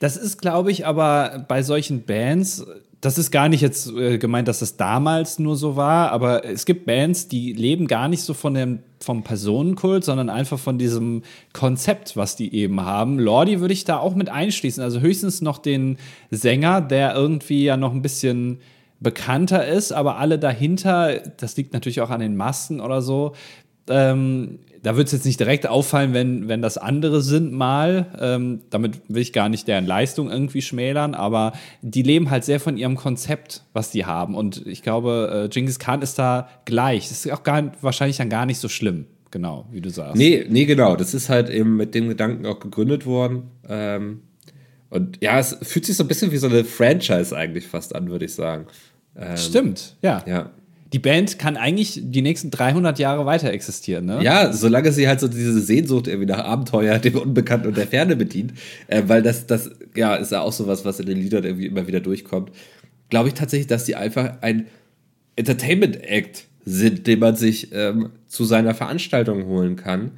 Das 0.00 0.16
ist, 0.16 0.40
glaube 0.40 0.70
ich, 0.70 0.86
aber 0.86 1.44
bei 1.48 1.62
solchen 1.62 2.02
Bands 2.02 2.66
das 3.02 3.18
ist 3.18 3.32
gar 3.32 3.48
nicht 3.48 3.60
jetzt 3.60 3.90
äh, 3.90 4.16
gemeint, 4.16 4.46
dass 4.46 4.60
das 4.60 4.76
damals 4.76 5.40
nur 5.40 5.56
so 5.56 5.74
war, 5.74 6.12
aber 6.12 6.44
es 6.44 6.64
gibt 6.64 6.86
Bands, 6.86 7.26
die 7.26 7.52
leben 7.52 7.88
gar 7.88 8.06
nicht 8.06 8.22
so 8.22 8.32
von 8.32 8.54
dem, 8.54 8.78
vom 9.00 9.24
Personenkult, 9.24 10.04
sondern 10.04 10.30
einfach 10.30 10.58
von 10.58 10.78
diesem 10.78 11.22
Konzept, 11.52 12.16
was 12.16 12.36
die 12.36 12.54
eben 12.54 12.80
haben. 12.80 13.18
Lordi 13.18 13.60
würde 13.60 13.74
ich 13.74 13.84
da 13.84 13.98
auch 13.98 14.14
mit 14.14 14.28
einschließen. 14.28 14.80
Also 14.80 15.00
höchstens 15.00 15.42
noch 15.42 15.58
den 15.58 15.98
Sänger, 16.30 16.80
der 16.80 17.16
irgendwie 17.16 17.64
ja 17.64 17.76
noch 17.76 17.92
ein 17.92 18.02
bisschen 18.02 18.60
bekannter 19.00 19.66
ist, 19.66 19.90
aber 19.90 20.18
alle 20.18 20.38
dahinter, 20.38 21.18
das 21.38 21.56
liegt 21.56 21.72
natürlich 21.72 22.02
auch 22.02 22.10
an 22.10 22.20
den 22.20 22.36
Masken 22.36 22.80
oder 22.80 23.02
so, 23.02 23.32
ähm, 23.88 24.60
da 24.82 24.96
wird 24.96 25.06
es 25.06 25.12
jetzt 25.12 25.24
nicht 25.24 25.38
direkt 25.38 25.66
auffallen, 25.66 26.12
wenn, 26.12 26.48
wenn 26.48 26.60
das 26.60 26.76
andere 26.76 27.22
sind 27.22 27.52
mal. 27.52 28.06
Ähm, 28.20 28.62
damit 28.70 29.00
will 29.08 29.22
ich 29.22 29.32
gar 29.32 29.48
nicht 29.48 29.68
deren 29.68 29.86
Leistung 29.86 30.30
irgendwie 30.30 30.60
schmälern, 30.60 31.14
aber 31.14 31.52
die 31.82 32.02
leben 32.02 32.30
halt 32.30 32.44
sehr 32.44 32.58
von 32.58 32.76
ihrem 32.76 32.96
Konzept, 32.96 33.62
was 33.72 33.90
die 33.90 34.04
haben. 34.06 34.34
Und 34.34 34.66
ich 34.66 34.82
glaube, 34.82 35.44
äh, 35.44 35.48
Genghis 35.48 35.78
Khan 35.78 36.02
ist 36.02 36.18
da 36.18 36.48
gleich. 36.64 37.08
Das 37.08 37.24
ist 37.24 37.32
auch 37.32 37.44
gar, 37.44 37.72
wahrscheinlich 37.80 38.16
dann 38.16 38.28
gar 38.28 38.44
nicht 38.44 38.58
so 38.58 38.68
schlimm. 38.68 39.06
Genau, 39.30 39.66
wie 39.70 39.80
du 39.80 39.88
sagst. 39.88 40.16
Nee, 40.16 40.44
nee, 40.48 40.66
genau. 40.66 40.96
Das 40.96 41.14
ist 41.14 41.28
halt 41.28 41.48
eben 41.48 41.76
mit 41.76 41.94
dem 41.94 42.08
Gedanken 42.08 42.44
auch 42.44 42.58
gegründet 42.60 43.06
worden. 43.06 43.44
Ähm, 43.68 44.22
und 44.90 45.18
ja, 45.22 45.38
es 45.38 45.56
fühlt 45.62 45.86
sich 45.86 45.96
so 45.96 46.04
ein 46.04 46.08
bisschen 46.08 46.32
wie 46.32 46.36
so 46.36 46.48
eine 46.48 46.64
Franchise 46.64 47.34
eigentlich 47.34 47.66
fast 47.66 47.94
an, 47.94 48.10
würde 48.10 48.26
ich 48.26 48.34
sagen. 48.34 48.66
Ähm, 49.16 49.36
Stimmt, 49.36 49.96
ja. 50.02 50.22
Ja 50.26 50.50
die 50.92 50.98
Band 50.98 51.38
kann 51.38 51.56
eigentlich 51.56 52.00
die 52.02 52.22
nächsten 52.22 52.50
300 52.50 52.98
Jahre 52.98 53.24
weiter 53.24 53.50
existieren, 53.50 54.04
ne? 54.04 54.22
Ja, 54.22 54.52
solange 54.52 54.92
sie 54.92 55.08
halt 55.08 55.20
so 55.20 55.28
diese 55.28 55.60
Sehnsucht 55.60 56.06
irgendwie 56.06 56.30
nach 56.30 56.44
Abenteuer, 56.44 56.98
dem 57.00 57.16
Unbekannten 57.16 57.68
und 57.68 57.76
der 57.76 57.86
Ferne 57.86 58.16
bedient, 58.16 58.52
äh, 58.88 59.02
weil 59.06 59.22
das, 59.22 59.46
das, 59.46 59.70
ja, 59.94 60.14
ist 60.16 60.32
ja 60.32 60.40
auch 60.40 60.52
sowas, 60.52 60.84
was 60.84 61.00
in 61.00 61.06
den 61.06 61.18
Liedern 61.18 61.44
irgendwie 61.44 61.66
immer 61.66 61.86
wieder 61.86 62.00
durchkommt. 62.00 62.50
Glaube 63.08 63.28
ich 63.28 63.34
tatsächlich, 63.34 63.66
dass 63.66 63.84
die 63.84 63.96
einfach 63.96 64.38
ein 64.42 64.66
Entertainment-Act 65.36 66.44
sind, 66.64 67.06
den 67.06 67.18
man 67.18 67.36
sich 67.36 67.72
ähm, 67.72 68.10
zu 68.26 68.44
seiner 68.44 68.74
Veranstaltung 68.74 69.46
holen 69.46 69.76
kann. 69.76 70.12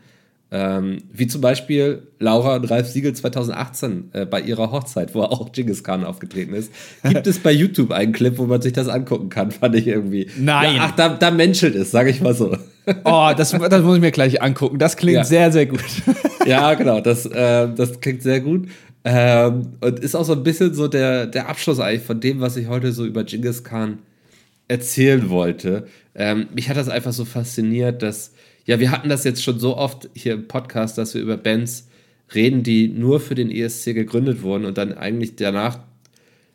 Ähm, 0.57 0.99
wie 1.13 1.27
zum 1.27 1.41
Beispiel 1.41 2.07
Laura 2.21 2.55
und 2.55 2.71
Ralf 2.71 2.87
Siegel 2.87 3.13
2018 3.13 4.11
äh, 4.13 4.25
bei 4.25 4.41
ihrer 4.41 4.71
Hochzeit, 4.71 5.13
wo 5.13 5.23
auch 5.23 5.51
Genghis 5.51 5.83
Khan 5.83 6.05
aufgetreten 6.05 6.55
ist. 6.55 6.73
Gibt 7.03 7.27
es 7.27 7.41
bei 7.41 7.51
YouTube 7.51 7.91
einen 7.91 8.13
Clip, 8.13 8.39
wo 8.39 8.45
man 8.45 8.63
sich 8.63 8.73
das 8.73 8.87
angucken 8.87 9.31
kann, 9.31 9.51
fand 9.51 9.75
ich 9.75 9.89
irgendwie. 9.89 10.31
Nein. 10.39 10.77
Ja, 10.77 10.83
ach, 10.85 10.91
da, 10.95 11.09
da 11.09 11.33
menschelt 11.33 11.75
es, 11.75 11.91
sage 11.91 12.11
ich 12.11 12.21
mal 12.21 12.35
so. 12.35 12.57
Oh, 13.05 13.33
das, 13.37 13.51
das 13.51 13.83
muss 13.83 13.97
ich 13.97 14.01
mir 14.01 14.13
gleich 14.13 14.43
angucken. 14.43 14.79
Das 14.79 14.97
klingt 14.97 15.17
ja. 15.17 15.25
sehr, 15.25 15.51
sehr 15.51 15.67
gut. 15.67 15.83
Ja, 16.47 16.75
genau, 16.75 17.01
das, 17.01 17.25
äh, 17.25 17.69
das 17.75 18.01
klingt 18.01 18.23
sehr 18.23 18.41
gut. 18.41 18.69
Ähm, 19.03 19.73
und 19.81 19.99
ist 20.01 20.15
auch 20.15 20.27
so 20.27 20.35
ein 20.35 20.43
bisschen 20.43 20.75
so 20.75 20.89
der, 20.89 21.27
der 21.27 21.49
Abschluss 21.49 21.81
eigentlich 21.81 22.03
von 22.03 22.21
dem, 22.21 22.43
was 22.43 22.59
ich 22.59 22.69
heute 22.69 22.93
so 22.93 23.07
über 23.07 23.25
Genghis 23.25 23.65
Khan 23.65 24.01
erzählen 24.69 25.31
wollte. 25.31 25.87
Ähm, 26.15 26.49
mich 26.55 26.69
hat 26.69 26.77
das 26.77 26.91
einfach 26.91 27.15
so 27.15 27.25
fasziniert, 27.25 28.03
dass 28.03 28.33
ja, 28.65 28.81
wir 28.81 28.91
hatten 28.91 29.09
das 29.09 29.25
jetzt 29.25 29.43
schon 29.43 29.59
so 29.59 29.77
oft 29.77 30.09
hier 30.15 30.35
im 30.35 30.49
Podcast, 30.49 30.99
dass 30.99 31.15
wir 31.15 31.21
über 31.21 31.37
Bands 31.37 31.89
reden, 32.35 32.63
die 32.63 32.89
nur 32.89 33.21
für 33.21 33.35
den 33.35 33.51
ESC 33.51 33.95
gegründet 33.95 34.43
wurden 34.43 34.65
und 34.65 34.79
dann 34.79 34.93
eigentlich 34.93 35.37
danach 35.37 35.79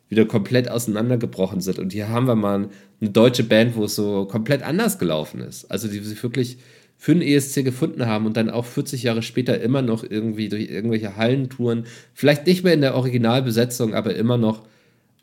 wieder 0.08 0.24
komplett 0.26 0.68
auseinandergebrochen 0.68 1.60
sind. 1.60 1.78
Und 1.78 1.92
hier 1.92 2.08
haben 2.08 2.26
wir 2.26 2.34
mal 2.34 2.68
eine 3.00 3.10
deutsche 3.10 3.44
Band, 3.44 3.76
wo 3.76 3.84
es 3.84 3.94
so 3.94 4.26
komplett 4.26 4.62
anders 4.62 4.98
gelaufen 4.98 5.40
ist. 5.40 5.70
Also 5.70 5.86
die 5.86 6.00
sich 6.00 6.20
wirklich 6.22 6.58
für 6.98 7.14
den 7.14 7.22
ESC 7.22 7.64
gefunden 7.64 8.04
haben 8.06 8.26
und 8.26 8.36
dann 8.36 8.50
auch 8.50 8.66
40 8.66 9.04
Jahre 9.04 9.22
später 9.22 9.58
immer 9.60 9.80
noch 9.80 10.04
irgendwie 10.04 10.48
durch 10.48 10.68
irgendwelche 10.68 11.16
Hallentouren, 11.16 11.86
vielleicht 12.12 12.46
nicht 12.46 12.62
mehr 12.62 12.74
in 12.74 12.82
der 12.82 12.94
Originalbesetzung, 12.94 13.94
aber 13.94 14.16
immer 14.16 14.36
noch 14.36 14.66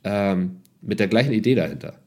ähm, 0.04 0.62
mit 0.82 1.00
der 1.00 1.08
gleichen 1.08 1.34
Idee 1.34 1.54
dahinter. 1.54 2.00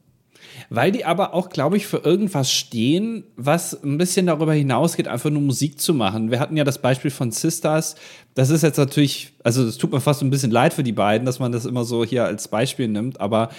Weil 0.73 0.93
die 0.93 1.03
aber 1.03 1.33
auch, 1.33 1.49
glaube 1.49 1.75
ich, 1.75 1.85
für 1.85 1.97
irgendwas 1.97 2.49
stehen, 2.49 3.25
was 3.35 3.83
ein 3.83 3.97
bisschen 3.97 4.27
darüber 4.27 4.53
hinausgeht, 4.53 5.05
einfach 5.05 5.29
nur 5.29 5.41
Musik 5.41 5.81
zu 5.81 5.93
machen. 5.93 6.31
Wir 6.31 6.39
hatten 6.39 6.55
ja 6.55 6.63
das 6.63 6.77
Beispiel 6.77 7.11
von 7.11 7.29
Sisters. 7.31 7.95
Das 8.35 8.49
ist 8.49 8.61
jetzt 8.61 8.77
natürlich, 8.77 9.33
also 9.43 9.65
es 9.65 9.77
tut 9.77 9.91
mir 9.91 9.99
fast 9.99 10.21
ein 10.21 10.29
bisschen 10.29 10.49
leid 10.49 10.73
für 10.73 10.83
die 10.83 10.93
beiden, 10.93 11.25
dass 11.25 11.39
man 11.39 11.51
das 11.51 11.65
immer 11.65 11.83
so 11.83 12.05
hier 12.05 12.23
als 12.23 12.47
Beispiel 12.47 12.87
nimmt, 12.87 13.19
aber 13.19 13.49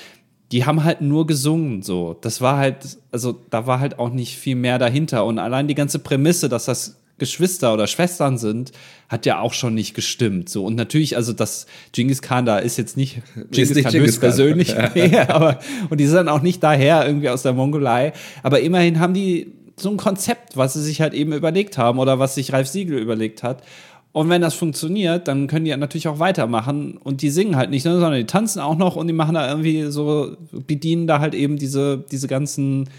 die 0.52 0.64
haben 0.64 0.84
halt 0.84 1.02
nur 1.02 1.26
gesungen, 1.26 1.82
so. 1.82 2.16
Das 2.18 2.40
war 2.40 2.56
halt, 2.56 2.96
also 3.10 3.38
da 3.50 3.66
war 3.66 3.78
halt 3.78 3.98
auch 3.98 4.08
nicht 4.08 4.38
viel 4.38 4.56
mehr 4.56 4.78
dahinter. 4.78 5.26
Und 5.26 5.38
allein 5.38 5.68
die 5.68 5.74
ganze 5.74 5.98
Prämisse, 5.98 6.48
dass 6.48 6.64
das 6.64 6.96
Geschwister 7.22 7.72
oder 7.72 7.86
Schwestern 7.86 8.36
sind, 8.36 8.72
hat 9.08 9.26
ja 9.26 9.38
auch 9.38 9.52
schon 9.52 9.74
nicht 9.74 9.94
gestimmt. 9.94 10.48
So 10.48 10.64
und 10.66 10.74
natürlich, 10.74 11.16
also 11.16 11.32
das 11.32 11.66
Genghis 11.92 12.20
Khan 12.20 12.46
da 12.46 12.58
ist 12.58 12.78
jetzt 12.78 12.96
nicht 12.96 13.22
Genghis 13.52 13.80
Khan 13.80 13.92
höchstpersönlich, 13.92 14.74
nee, 14.96 15.16
aber 15.28 15.60
und 15.88 16.00
die 16.00 16.06
sind 16.06 16.16
dann 16.16 16.28
auch 16.28 16.42
nicht 16.42 16.60
daher 16.64 17.06
irgendwie 17.06 17.28
aus 17.28 17.42
der 17.42 17.52
Mongolei. 17.52 18.12
Aber 18.42 18.58
immerhin 18.58 18.98
haben 18.98 19.14
die 19.14 19.52
so 19.76 19.88
ein 19.88 19.96
Konzept, 19.98 20.56
was 20.56 20.74
sie 20.74 20.82
sich 20.82 21.00
halt 21.00 21.14
eben 21.14 21.32
überlegt 21.32 21.78
haben 21.78 22.00
oder 22.00 22.18
was 22.18 22.34
sich 22.34 22.52
Ralf 22.52 22.66
Siegel 22.66 22.98
überlegt 22.98 23.44
hat. 23.44 23.62
Und 24.10 24.28
wenn 24.28 24.42
das 24.42 24.54
funktioniert, 24.54 25.28
dann 25.28 25.46
können 25.46 25.64
die 25.64 25.74
natürlich 25.74 26.08
auch 26.08 26.18
weitermachen 26.18 26.98
und 26.98 27.22
die 27.22 27.30
singen 27.30 27.56
halt 27.56 27.70
nicht, 27.70 27.86
ne, 27.86 27.92
sondern 27.92 28.14
die 28.14 28.26
tanzen 28.26 28.60
auch 28.60 28.76
noch 28.76 28.96
und 28.96 29.06
die 29.06 29.14
machen 29.14 29.34
da 29.34 29.48
irgendwie 29.48 29.84
so, 29.90 30.36
bedienen 30.50 31.06
da 31.06 31.20
halt 31.20 31.34
eben 31.34 31.56
diese, 31.56 32.04
diese 32.10 32.28
ganzen 32.28 32.90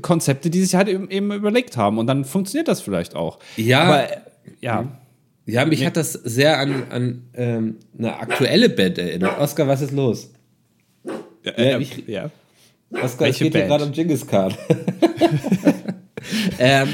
Konzepte, 0.00 0.50
die 0.50 0.62
sich 0.62 0.74
halt 0.74 0.88
eben, 0.88 1.32
überlegt 1.32 1.76
haben. 1.76 1.98
Und 1.98 2.06
dann 2.06 2.24
funktioniert 2.24 2.68
das 2.68 2.80
vielleicht 2.80 3.14
auch. 3.14 3.38
Ja. 3.56 3.82
Aber, 3.82 4.04
äh, 4.04 4.16
ja. 4.60 4.98
Ja, 5.46 5.64
mich 5.64 5.86
hat 5.86 5.96
das 5.96 6.12
sehr 6.12 6.58
an, 6.58 6.84
an 6.90 7.22
ähm, 7.34 7.76
eine 7.96 8.18
aktuelle 8.18 8.68
Band 8.68 8.98
erinnert. 8.98 9.38
Oskar, 9.38 9.68
was 9.68 9.80
ist 9.80 9.92
los? 9.92 10.32
Äh, 11.44 11.80
ich, 11.80 12.04
ja. 12.08 12.30
Oskar, 12.90 13.04
es 13.04 13.20
Welche 13.20 13.44
geht 13.44 13.52
hier 13.52 13.60
Band? 13.62 13.70
gerade 13.70 13.84
um 13.84 13.92
Genghis 13.92 14.26
Khan. 14.26 14.52
ähm, 16.58 16.88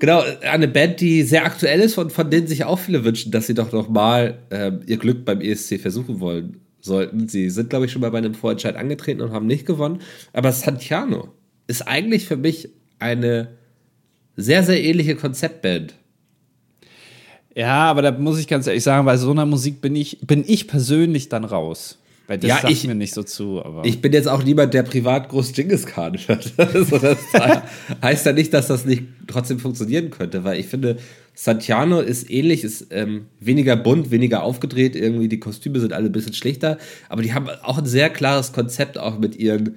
genau, 0.00 0.24
eine 0.42 0.66
Band, 0.66 1.00
die 1.00 1.22
sehr 1.22 1.44
aktuell 1.44 1.80
ist 1.80 1.98
und 1.98 2.12
von 2.12 2.30
denen 2.30 2.48
sich 2.48 2.64
auch 2.64 2.80
viele 2.80 3.04
wünschen, 3.04 3.30
dass 3.30 3.46
sie 3.46 3.54
doch 3.54 3.70
noch 3.70 3.88
mal 3.88 4.38
ähm, 4.50 4.80
ihr 4.86 4.96
Glück 4.96 5.24
beim 5.24 5.40
ESC 5.40 5.80
versuchen 5.80 6.18
wollen 6.18 6.60
sollten. 6.80 7.28
Sie 7.28 7.50
sind, 7.50 7.70
glaube 7.70 7.86
ich, 7.86 7.92
schon 7.92 8.02
mal 8.02 8.10
bei 8.10 8.18
einem 8.18 8.34
Vorentscheid 8.34 8.76
angetreten 8.76 9.20
und 9.20 9.32
haben 9.32 9.46
nicht 9.46 9.66
gewonnen. 9.66 10.00
Aber 10.32 10.50
Santiano 10.52 11.28
ist 11.68 11.82
eigentlich 11.86 12.26
für 12.26 12.36
mich 12.36 12.70
eine 12.98 13.48
sehr, 14.36 14.64
sehr 14.64 14.82
ähnliche 14.82 15.14
Konzeptband. 15.14 15.94
Ja, 17.54 17.90
aber 17.90 18.02
da 18.02 18.12
muss 18.12 18.38
ich 18.38 18.46
ganz 18.46 18.66
ehrlich 18.66 18.82
sagen, 18.84 19.04
bei 19.04 19.16
so 19.16 19.30
einer 19.30 19.46
Musik 19.46 19.80
bin 19.80 19.96
ich, 19.96 20.18
bin 20.22 20.44
ich 20.46 20.68
persönlich 20.68 21.28
dann 21.28 21.44
raus. 21.44 21.98
Weil 22.28 22.38
das 22.38 22.48
Ja, 22.48 22.54
sagt 22.56 22.70
ich- 22.72 22.86
mir 22.86 22.94
nicht 22.94 23.14
so 23.14 23.22
zu. 23.22 23.64
Aber 23.64 23.84
Ich 23.86 24.00
bin 24.02 24.12
jetzt 24.12 24.28
auch 24.28 24.44
niemand, 24.44 24.74
der 24.74 24.82
privat 24.82 25.30
groß 25.30 25.52
Genghis 25.54 25.86
Khan 25.86 26.16
hört. 26.26 26.52
also 26.58 26.98
das 26.98 27.18
heißt 28.02 28.26
ja 28.26 28.32
nicht, 28.32 28.52
dass 28.52 28.66
das 28.68 28.84
nicht 28.84 29.04
trotzdem 29.26 29.58
funktionieren 29.58 30.10
könnte, 30.10 30.44
weil 30.44 30.60
ich 30.60 30.66
finde, 30.66 30.98
Santiano 31.34 32.00
ist 32.00 32.30
ähnlich, 32.30 32.64
ist 32.64 32.88
ähm, 32.90 33.26
weniger 33.40 33.76
bunt, 33.76 34.10
weniger 34.10 34.42
aufgedreht, 34.42 34.94
irgendwie 34.94 35.28
die 35.28 35.40
Kostüme 35.40 35.80
sind 35.80 35.92
alle 35.94 36.06
ein 36.06 36.12
bisschen 36.12 36.34
schlichter, 36.34 36.76
aber 37.08 37.22
die 37.22 37.32
haben 37.32 37.48
auch 37.62 37.78
ein 37.78 37.86
sehr 37.86 38.10
klares 38.10 38.52
Konzept 38.52 38.98
auch 38.98 39.18
mit 39.18 39.36
ihren 39.36 39.76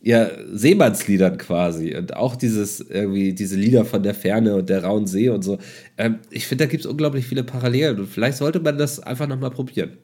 ja, 0.00 0.28
Seemannsliedern 0.52 1.38
quasi 1.38 1.96
und 1.96 2.16
auch 2.16 2.36
dieses 2.36 2.80
irgendwie 2.80 3.32
diese 3.32 3.56
Lieder 3.56 3.84
von 3.84 4.02
der 4.02 4.14
Ferne 4.14 4.54
und 4.54 4.68
der 4.68 4.84
rauen 4.84 5.06
See 5.06 5.28
und 5.28 5.42
so. 5.42 5.58
Ähm, 5.96 6.18
ich 6.30 6.46
finde, 6.46 6.64
da 6.64 6.70
gibt 6.70 6.84
es 6.84 6.90
unglaublich 6.90 7.26
viele 7.26 7.42
Parallelen 7.42 7.98
und 7.98 8.06
vielleicht 8.06 8.38
sollte 8.38 8.60
man 8.60 8.78
das 8.78 9.00
einfach 9.00 9.26
nochmal 9.26 9.50
probieren. 9.50 9.98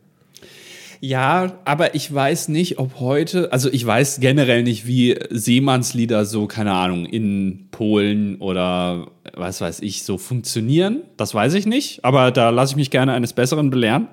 Ja, 1.01 1.59
aber 1.65 1.95
ich 1.95 2.13
weiß 2.13 2.49
nicht, 2.49 2.79
ob 2.79 2.99
heute, 2.99 3.53
also 3.53 3.71
ich 3.71 3.85
weiß 3.85 4.21
generell 4.21 4.63
nicht, 4.63 4.87
wie 4.87 5.17
Seemannslieder 5.31 6.25
so, 6.25 6.47
keine 6.47 6.73
Ahnung, 6.73 7.05
in 7.05 7.69
Polen 7.71 8.37
oder 8.37 9.09
was 9.35 9.61
weiß 9.61 9.81
ich, 9.81 10.03
so 10.03 10.17
funktionieren. 10.19 11.03
Das 11.17 11.35
weiß 11.35 11.55
ich 11.55 11.67
nicht, 11.67 12.05
aber 12.05 12.31
da 12.31 12.51
lasse 12.51 12.73
ich 12.73 12.77
mich 12.77 12.91
gerne 12.91 13.13
eines 13.13 13.33
Besseren 13.33 13.71
belehren. 13.71 14.09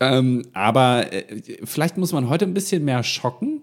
Ähm, 0.00 0.42
aber 0.52 1.12
äh, 1.12 1.22
vielleicht 1.64 1.98
muss 1.98 2.12
man 2.12 2.28
heute 2.28 2.44
ein 2.46 2.54
bisschen 2.54 2.84
mehr 2.84 3.04
schocken. 3.04 3.62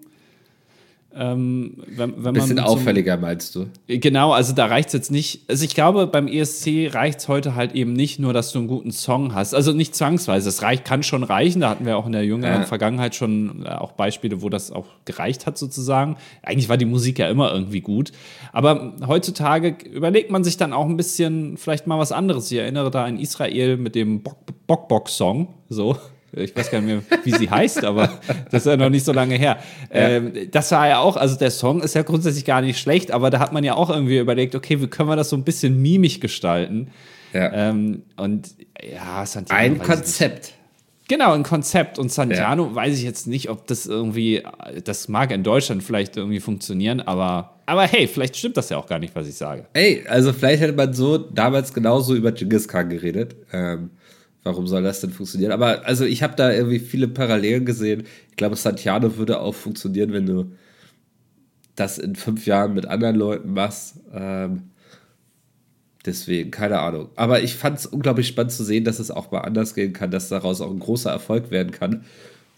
Ähm, 1.14 1.74
wenn, 1.88 2.24
wenn 2.24 2.34
Bisschen 2.34 2.58
auffälliger, 2.58 3.16
meinst 3.16 3.54
du? 3.54 3.66
Genau, 3.86 4.32
also 4.32 4.54
da 4.54 4.66
reicht 4.66 4.88
es 4.88 4.92
jetzt 4.94 5.10
nicht. 5.10 5.42
Also 5.48 5.64
ich 5.64 5.74
glaube, 5.74 6.06
beim 6.06 6.26
ESC 6.26 6.88
reicht 6.94 7.20
es 7.20 7.28
heute 7.28 7.54
halt 7.54 7.74
eben 7.74 7.92
nicht 7.92 8.18
nur, 8.18 8.32
dass 8.32 8.52
du 8.52 8.60
einen 8.60 8.68
guten 8.68 8.92
Song 8.92 9.34
hast. 9.34 9.54
Also 9.54 9.72
nicht 9.72 9.94
zwangsweise. 9.94 10.48
Es 10.48 10.62
reicht, 10.62 10.84
kann 10.84 11.02
schon 11.02 11.22
reichen. 11.22 11.60
Da 11.60 11.70
hatten 11.70 11.84
wir 11.84 11.98
auch 11.98 12.06
in 12.06 12.12
der 12.12 12.24
jüngeren 12.24 12.62
Ja. 12.62 12.66
Vergangenheit 12.66 13.14
schon 13.14 13.64
äh, 13.66 13.68
auch 13.68 13.92
Beispiele, 13.92 14.40
wo 14.42 14.48
das 14.48 14.70
auch 14.70 14.86
gereicht 15.04 15.46
hat, 15.46 15.58
sozusagen. 15.58 16.16
Eigentlich 16.42 16.68
war 16.68 16.76
die 16.78 16.86
Musik 16.86 17.18
ja 17.18 17.28
immer 17.28 17.52
irgendwie 17.52 17.80
gut. 17.80 18.12
Aber 18.52 18.94
heutzutage 19.06 19.76
überlegt 19.92 20.30
man 20.30 20.44
sich 20.44 20.56
dann 20.56 20.72
auch 20.72 20.86
ein 20.86 20.96
bisschen 20.96 21.56
vielleicht 21.58 21.86
mal 21.86 21.98
was 21.98 22.12
anderes. 22.12 22.50
Ich 22.50 22.58
erinnere 22.58 22.90
da 22.90 23.04
an 23.04 23.18
Israel 23.18 23.76
mit 23.76 23.94
dem 23.94 24.22
Bock-Bock-Song. 24.66 25.48
So. 25.68 25.96
Ich 26.34 26.56
weiß 26.56 26.70
gar 26.70 26.80
nicht 26.80 27.08
mehr, 27.08 27.20
wie 27.24 27.32
sie 27.32 27.50
heißt, 27.50 27.84
aber 27.84 28.20
das 28.50 28.62
ist 28.62 28.66
ja 28.66 28.76
noch 28.76 28.88
nicht 28.88 29.04
so 29.04 29.12
lange 29.12 29.34
her. 29.34 29.58
Ähm, 29.90 30.32
das 30.50 30.70
war 30.70 30.88
ja 30.88 30.98
auch, 30.98 31.16
also 31.16 31.36
der 31.36 31.50
Song 31.50 31.82
ist 31.82 31.94
ja 31.94 32.02
grundsätzlich 32.02 32.46
gar 32.46 32.62
nicht 32.62 32.78
schlecht, 32.78 33.10
aber 33.10 33.28
da 33.28 33.38
hat 33.38 33.52
man 33.52 33.64
ja 33.64 33.74
auch 33.74 33.90
irgendwie 33.90 34.18
überlegt, 34.18 34.54
okay, 34.54 34.80
wie 34.80 34.86
können 34.86 35.10
wir 35.10 35.16
das 35.16 35.28
so 35.28 35.36
ein 35.36 35.44
bisschen 35.44 35.80
mimisch 35.80 36.20
gestalten? 36.20 36.90
Ja. 37.34 37.52
Ähm, 37.52 38.02
und 38.16 38.54
ja, 38.82 39.26
Santiano. 39.26 39.60
Ein. 39.60 39.78
Konzept. 39.78 40.52
Genau, 41.08 41.32
ein 41.32 41.42
Konzept. 41.42 41.98
Und 41.98 42.10
Santiano 42.10 42.74
weiß 42.74 42.96
ich 42.96 43.04
jetzt 43.04 43.26
nicht, 43.26 43.50
ob 43.50 43.66
das 43.66 43.86
irgendwie, 43.86 44.42
das 44.84 45.08
mag 45.08 45.30
in 45.32 45.42
Deutschland 45.42 45.82
vielleicht 45.82 46.16
irgendwie 46.16 46.40
funktionieren, 46.40 47.00
aber, 47.00 47.58
aber 47.66 47.82
hey, 47.82 48.06
vielleicht 48.06 48.36
stimmt 48.36 48.56
das 48.56 48.70
ja 48.70 48.78
auch 48.78 48.86
gar 48.86 48.98
nicht, 48.98 49.14
was 49.14 49.28
ich 49.28 49.34
sage. 49.34 49.66
Ey, 49.74 50.04
also 50.08 50.32
vielleicht 50.32 50.62
hätte 50.62 50.72
man 50.72 50.94
so 50.94 51.18
damals 51.18 51.74
genauso 51.74 52.14
über 52.14 52.32
Genghis 52.32 52.68
Khan 52.68 52.88
geredet. 52.88 53.36
Ähm, 53.52 53.90
warum 54.42 54.66
soll 54.66 54.82
das 54.82 55.00
denn 55.00 55.10
funktionieren? 55.10 55.52
Aber 55.52 55.86
also 55.86 56.04
ich 56.04 56.22
habe 56.22 56.36
da 56.36 56.52
irgendwie 56.52 56.78
viele 56.78 57.08
Parallelen 57.08 57.64
gesehen. 57.64 58.04
Ich 58.30 58.36
glaube, 58.36 58.56
Santiano 58.56 59.16
würde 59.16 59.40
auch 59.40 59.54
funktionieren, 59.54 60.12
wenn 60.12 60.26
du 60.26 60.52
das 61.76 61.98
in 61.98 62.16
fünf 62.16 62.46
Jahren 62.46 62.74
mit 62.74 62.86
anderen 62.86 63.16
Leuten 63.16 63.52
machst. 63.52 64.00
Ähm, 64.12 64.70
deswegen, 66.04 66.50
keine 66.50 66.80
Ahnung. 66.80 67.08
Aber 67.16 67.42
ich 67.42 67.54
fand 67.54 67.78
es 67.78 67.86
unglaublich 67.86 68.28
spannend 68.28 68.52
zu 68.52 68.64
sehen, 68.64 68.84
dass 68.84 68.98
es 68.98 69.10
auch 69.10 69.30
mal 69.30 69.40
anders 69.40 69.74
gehen 69.74 69.92
kann, 69.92 70.10
dass 70.10 70.28
daraus 70.28 70.60
auch 70.60 70.70
ein 70.70 70.80
großer 70.80 71.10
Erfolg 71.10 71.50
werden 71.50 71.72
kann, 71.72 72.04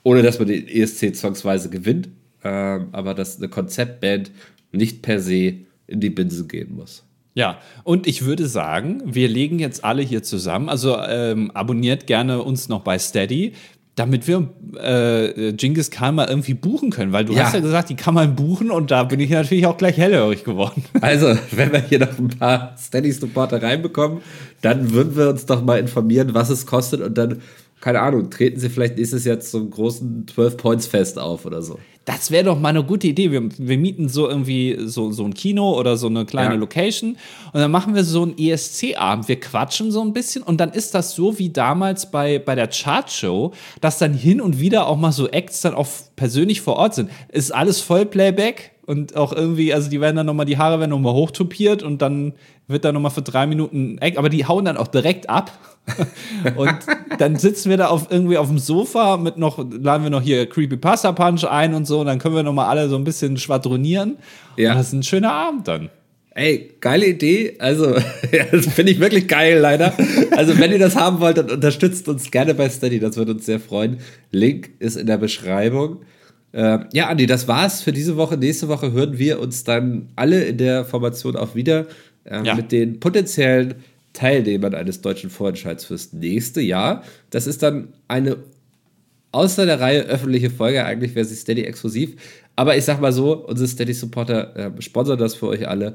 ohne 0.03 0.23
dass 0.23 0.39
man 0.39 0.49
den 0.49 0.67
ESC 0.67 1.15
zwangsweise 1.15 1.71
gewinnt. 1.71 2.09
Ähm, 2.43 2.89
aber 2.93 3.15
dass 3.15 3.39
eine 3.39 3.49
Konzeptband 3.49 4.31
nicht 4.73 5.03
per 5.03 5.21
se 5.21 5.55
in 5.87 6.01
die 6.01 6.11
Binse 6.11 6.47
gehen 6.47 6.75
muss. 6.75 7.05
Ja, 7.35 7.59
und 7.83 8.07
ich 8.07 8.25
würde 8.25 8.47
sagen, 8.47 9.03
wir 9.05 9.29
legen 9.29 9.59
jetzt 9.59 9.85
alle 9.85 10.03
hier 10.03 10.23
zusammen. 10.23 10.69
Also 10.69 10.97
ähm, 10.99 11.51
abonniert 11.53 12.07
gerne 12.07 12.43
uns 12.43 12.69
noch 12.69 12.81
bei 12.83 12.97
Steady, 12.99 13.55
damit 13.97 14.27
wir 14.29 14.49
äh, 14.81 15.53
Genghis 15.53 15.91
Khan 15.91 16.15
mal 16.17 16.29
irgendwie 16.29 16.55
buchen 16.55 16.91
können, 16.91 17.13
weil 17.13 17.25
du 17.25 17.33
Ja. 17.33 17.45
hast 17.45 17.55
ja 17.55 17.61
gesagt, 17.61 17.91
die 17.91 17.97
kann 17.97 18.15
man 18.15 18.35
buchen 18.37 18.71
und 18.71 18.91
da 18.91 19.05
bin 19.05 19.21
ich 19.21 19.31
natürlich 19.31 19.67
auch 19.67 19.77
gleich 19.77 19.97
hellhörig 19.97 20.45
geworden. 20.45 20.85
Also, 21.01 21.37
wenn 21.53 21.73
wir 21.73 21.81
hier 21.81 22.01
noch 22.01 22.19
ein 22.19 22.29
paar 22.29 22.77
Steady-Supporter 22.79 23.63
reinbekommen, 23.63 24.19
dann 24.63 24.93
würden 24.93 25.17
wir 25.17 25.29
uns 25.31 25.47
doch 25.47 25.63
mal 25.65 25.79
informieren, 25.79 26.35
was 26.35 26.51
es 26.51 26.67
kostet 26.67 27.01
und 27.03 27.17
dann, 27.19 27.41
keine 27.81 28.01
Ahnung, 28.01 28.31
treten 28.31 28.59
sie 28.59 28.69
vielleicht 28.69 28.97
nächstes 28.97 29.25
Jahr 29.25 29.39
zum 29.41 29.71
großen 29.71 30.27
12-Points-Fest 30.35 31.19
auf 31.19 31.45
oder 31.47 31.63
so. 31.63 31.79
Das 32.05 32.31
wäre 32.31 32.45
doch 32.45 32.61
mal 32.61 32.69
eine 32.69 32.85
gute 32.85 33.07
Idee. 33.07 33.31
Wir, 33.31 33.49
wir 33.57 33.79
mieten 33.79 34.09
so 34.09 34.29
irgendwie 34.29 34.77
so, 34.81 35.11
so 35.11 35.25
ein 35.25 35.33
Kino 35.33 35.79
oder 35.79 35.97
so 35.97 36.07
eine 36.07 36.27
kleine 36.27 36.55
Ja. 36.55 36.61
Location 36.61 37.17
und 37.53 37.61
dann 37.61 37.71
machen 37.71 37.95
wir 37.95 38.05
so 38.05 38.23
einen 38.23 38.37
ESC-Abend. 38.37 39.27
Wir 39.29 39.41
quatschen 39.41 39.91
so 39.91 40.03
ein 40.03 40.13
bisschen 40.13 40.43
und 40.43 40.59
dann 40.61 40.71
ist 40.73 40.95
das 40.95 41.15
so 41.15 41.39
wie 41.39 41.49
damals 41.49 42.11
bei, 42.11 42.39
bei 42.39 42.55
der 42.55 42.69
Chartshow, 42.69 43.53
dass 43.81 43.99
dann 43.99 44.13
hin 44.13 44.41
und 44.43 44.61
wieder 44.61 44.87
auch 44.87 44.99
mal 44.99 45.13
so 45.13 45.29
Acts 45.29 45.63
dann 45.63 45.75
auch 45.75 45.89
persönlich 46.17 46.61
vor 46.61 46.77
Ort 46.77 46.95
sind. 46.95 47.11
Ist 47.29 47.55
alles 47.55 47.81
Vollplayback 47.81 48.74
und 48.87 49.17
auch 49.17 49.33
irgendwie, 49.33 49.73
also 49.73 49.89
die 49.89 50.01
werden 50.01 50.17
dann 50.17 50.27
nochmal, 50.27 50.47
die 50.47 50.59
Haare 50.59 50.79
werden 50.79 50.91
nochmal 50.91 51.15
hochtopiert 51.15 51.83
und 51.83 52.03
dann 52.03 52.35
wird 52.67 52.85
da 52.85 52.93
nochmal 52.93 53.11
für 53.11 53.23
drei 53.23 53.47
Minuten 53.47 53.99
Act, 53.99 54.19
aber 54.19 54.29
die 54.29 54.47
hauen 54.47 54.65
dann 54.65 54.77
auch 54.77 54.89
direkt 54.89 55.29
ab. 55.29 55.53
und 56.57 56.75
dann 57.19 57.37
sitzen 57.37 57.69
wir 57.69 57.77
da 57.77 57.89
auf, 57.89 58.09
irgendwie 58.11 58.39
auf 58.39 58.49
dem 58.49 58.59
Sofa 58.59 59.19
mit 59.19 59.37
noch, 59.37 59.59
laden 59.59 60.03
wir 60.03 60.11
noch 60.11 60.23
hier 60.23 60.49
Creepypasta 60.49 61.13
Punch 61.13 61.45
ein 61.45 61.75
und 61.75 61.87
so, 61.87 62.01
und 62.01 62.07
dann 62.07 62.19
können 62.19 62.35
wir 62.35 62.43
nochmal 62.43 62.67
alle 62.67 62.89
so 62.89 62.97
ein 62.97 63.05
bisschen 63.05 63.37
schwadronieren. 63.37 64.17
Ja. 64.57 64.71
Und 64.71 64.79
das 64.79 64.89
ist 64.89 64.93
ein 64.95 65.03
schöner 65.03 65.33
Abend 65.33 65.69
dann. 65.69 65.91
Ey, 66.37 66.73
geile 66.81 67.07
Idee. 67.07 67.57
Also, 67.61 67.95
ja, 68.33 68.45
das 68.51 68.67
finde 68.67 68.93
ich 68.93 68.99
wirklich 68.99 69.29
geil, 69.29 69.59
leider. 69.59 69.93
Also, 70.33 70.59
wenn 70.59 70.73
ihr 70.73 70.81
das 70.81 70.97
haben 70.97 71.21
wollt, 71.21 71.39
dann 71.39 71.49
unterstützt 71.49 72.09
uns 72.09 72.31
gerne 72.31 72.55
bei 72.55 72.69
Steady. 72.69 72.99
Das 72.99 73.17
würde 73.17 73.33
uns 73.33 73.47
sehr 73.47 73.61
freuen. 73.61 73.99
Link 74.33 74.71
ist 74.81 74.97
in 74.97 75.07
der 75.07 75.19
Beschreibung. 75.19 76.01
Ähm, 76.55 76.87
ja, 76.93 77.09
Andi, 77.09 77.27
das 77.27 77.49
war's 77.49 77.83
für 77.83 77.93
diese 77.93 78.17
Woche. 78.17 78.37
Nächste 78.37 78.69
Woche 78.69 78.93
hören 78.93 79.19
wir 79.19 79.41
uns 79.41 79.65
dann 79.65 80.09
alle 80.15 80.45
in 80.45 80.57
der 80.57 80.85
Formation 80.85 81.37
auch 81.37 81.55
wieder 81.57 81.87
ähm, 82.25 82.45
Ja. 82.45 82.55
mit 82.55 82.71
den 82.71 83.01
potenziellen 83.01 83.75
Teilnehmern 84.13 84.75
eines 84.75 85.01
deutschen 85.01 85.31
Vorentscheids 85.31 85.85
fürs 85.85 86.13
nächste 86.13 86.61
Jahr. 86.61 87.03
Das 87.31 87.49
ist 87.49 87.63
dann 87.65 87.89
eine 88.07 88.37
außer 89.33 89.67
der 89.67 89.81
Reihe 89.81 90.03
öffentliche 90.03 90.49
Folge. 90.51 90.85
Eigentlich 90.85 91.17
wäre 91.17 91.25
sie 91.25 91.35
Steady 91.35 91.63
exklusiv. 91.65 92.15
Aber 92.55 92.77
ich 92.77 92.85
sag 92.85 93.01
mal 93.01 93.13
so, 93.13 93.45
unsere 93.47 93.69
Steady-Supporter 93.69 94.57
äh, 94.57 94.71
sponsern 94.83 95.19
das 95.19 95.35
für 95.35 95.49
euch 95.49 95.67
alle. 95.67 95.95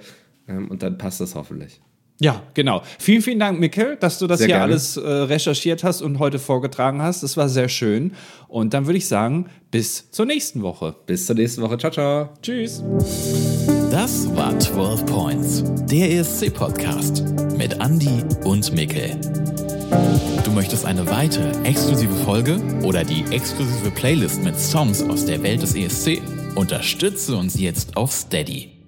Ähm, 0.50 0.70
und 0.70 0.84
dann 0.84 0.98
passt 0.98 1.22
das 1.22 1.36
hoffentlich. 1.36 1.80
Ja, 2.22 2.44
genau. 2.54 2.82
Vielen, 3.00 3.22
vielen 3.22 3.40
Dank, 3.40 3.60
Mikkel, 3.60 3.96
dass 3.98 4.20
du 4.20 4.28
das 4.28 4.40
Sehr 4.40 4.48
hier 4.48 4.56
gerne. 4.58 4.74
alles 4.74 4.98
äh, 4.98 5.08
recherchiert 5.08 5.86
hast 5.86 6.02
und 6.02 6.20
heute 6.20 6.38
vorgetragen 6.38 7.02
hast. 7.02 7.24
Das 7.24 7.38
war 7.38 7.48
sehr 7.48 7.70
schön. 7.70 8.14
Und 8.50 8.74
dann 8.74 8.88
würde 8.88 8.98
ich 8.98 9.08
sagen, 9.08 9.50
bis 9.72 10.12
zur 10.12 10.26
nächsten 10.26 10.62
Woche. 10.62 10.96
Bis 11.06 11.26
zur 11.26 11.36
nächsten 11.36 11.62
Woche. 11.62 11.78
Ciao, 11.78 11.92
ciao. 11.92 12.30
Tschüss. 12.42 12.84
Das 13.90 14.36
war 14.36 14.58
12 14.60 15.06
Points, 15.06 15.64
der 15.90 16.12
ESC-Podcast 16.12 17.24
mit 17.58 17.80
Andy 17.80 18.24
und 18.44 18.74
Mikkel. 18.74 19.20
Du 20.44 20.52
möchtest 20.52 20.86
eine 20.86 21.10
weitere 21.10 21.52
exklusive 21.64 22.14
Folge 22.26 22.60
oder 22.84 23.04
die 23.06 23.24
exklusive 23.32 23.92
Playlist 23.92 24.44
mit 24.44 24.60
Songs 24.60 25.02
aus 25.04 25.26
der 25.26 25.42
Welt 25.42 25.62
des 25.62 25.74
ESC? 25.74 26.22
Unterstütze 26.56 27.36
uns 27.38 27.58
jetzt 27.60 27.96
auf 27.96 28.12
Steady. 28.12 28.79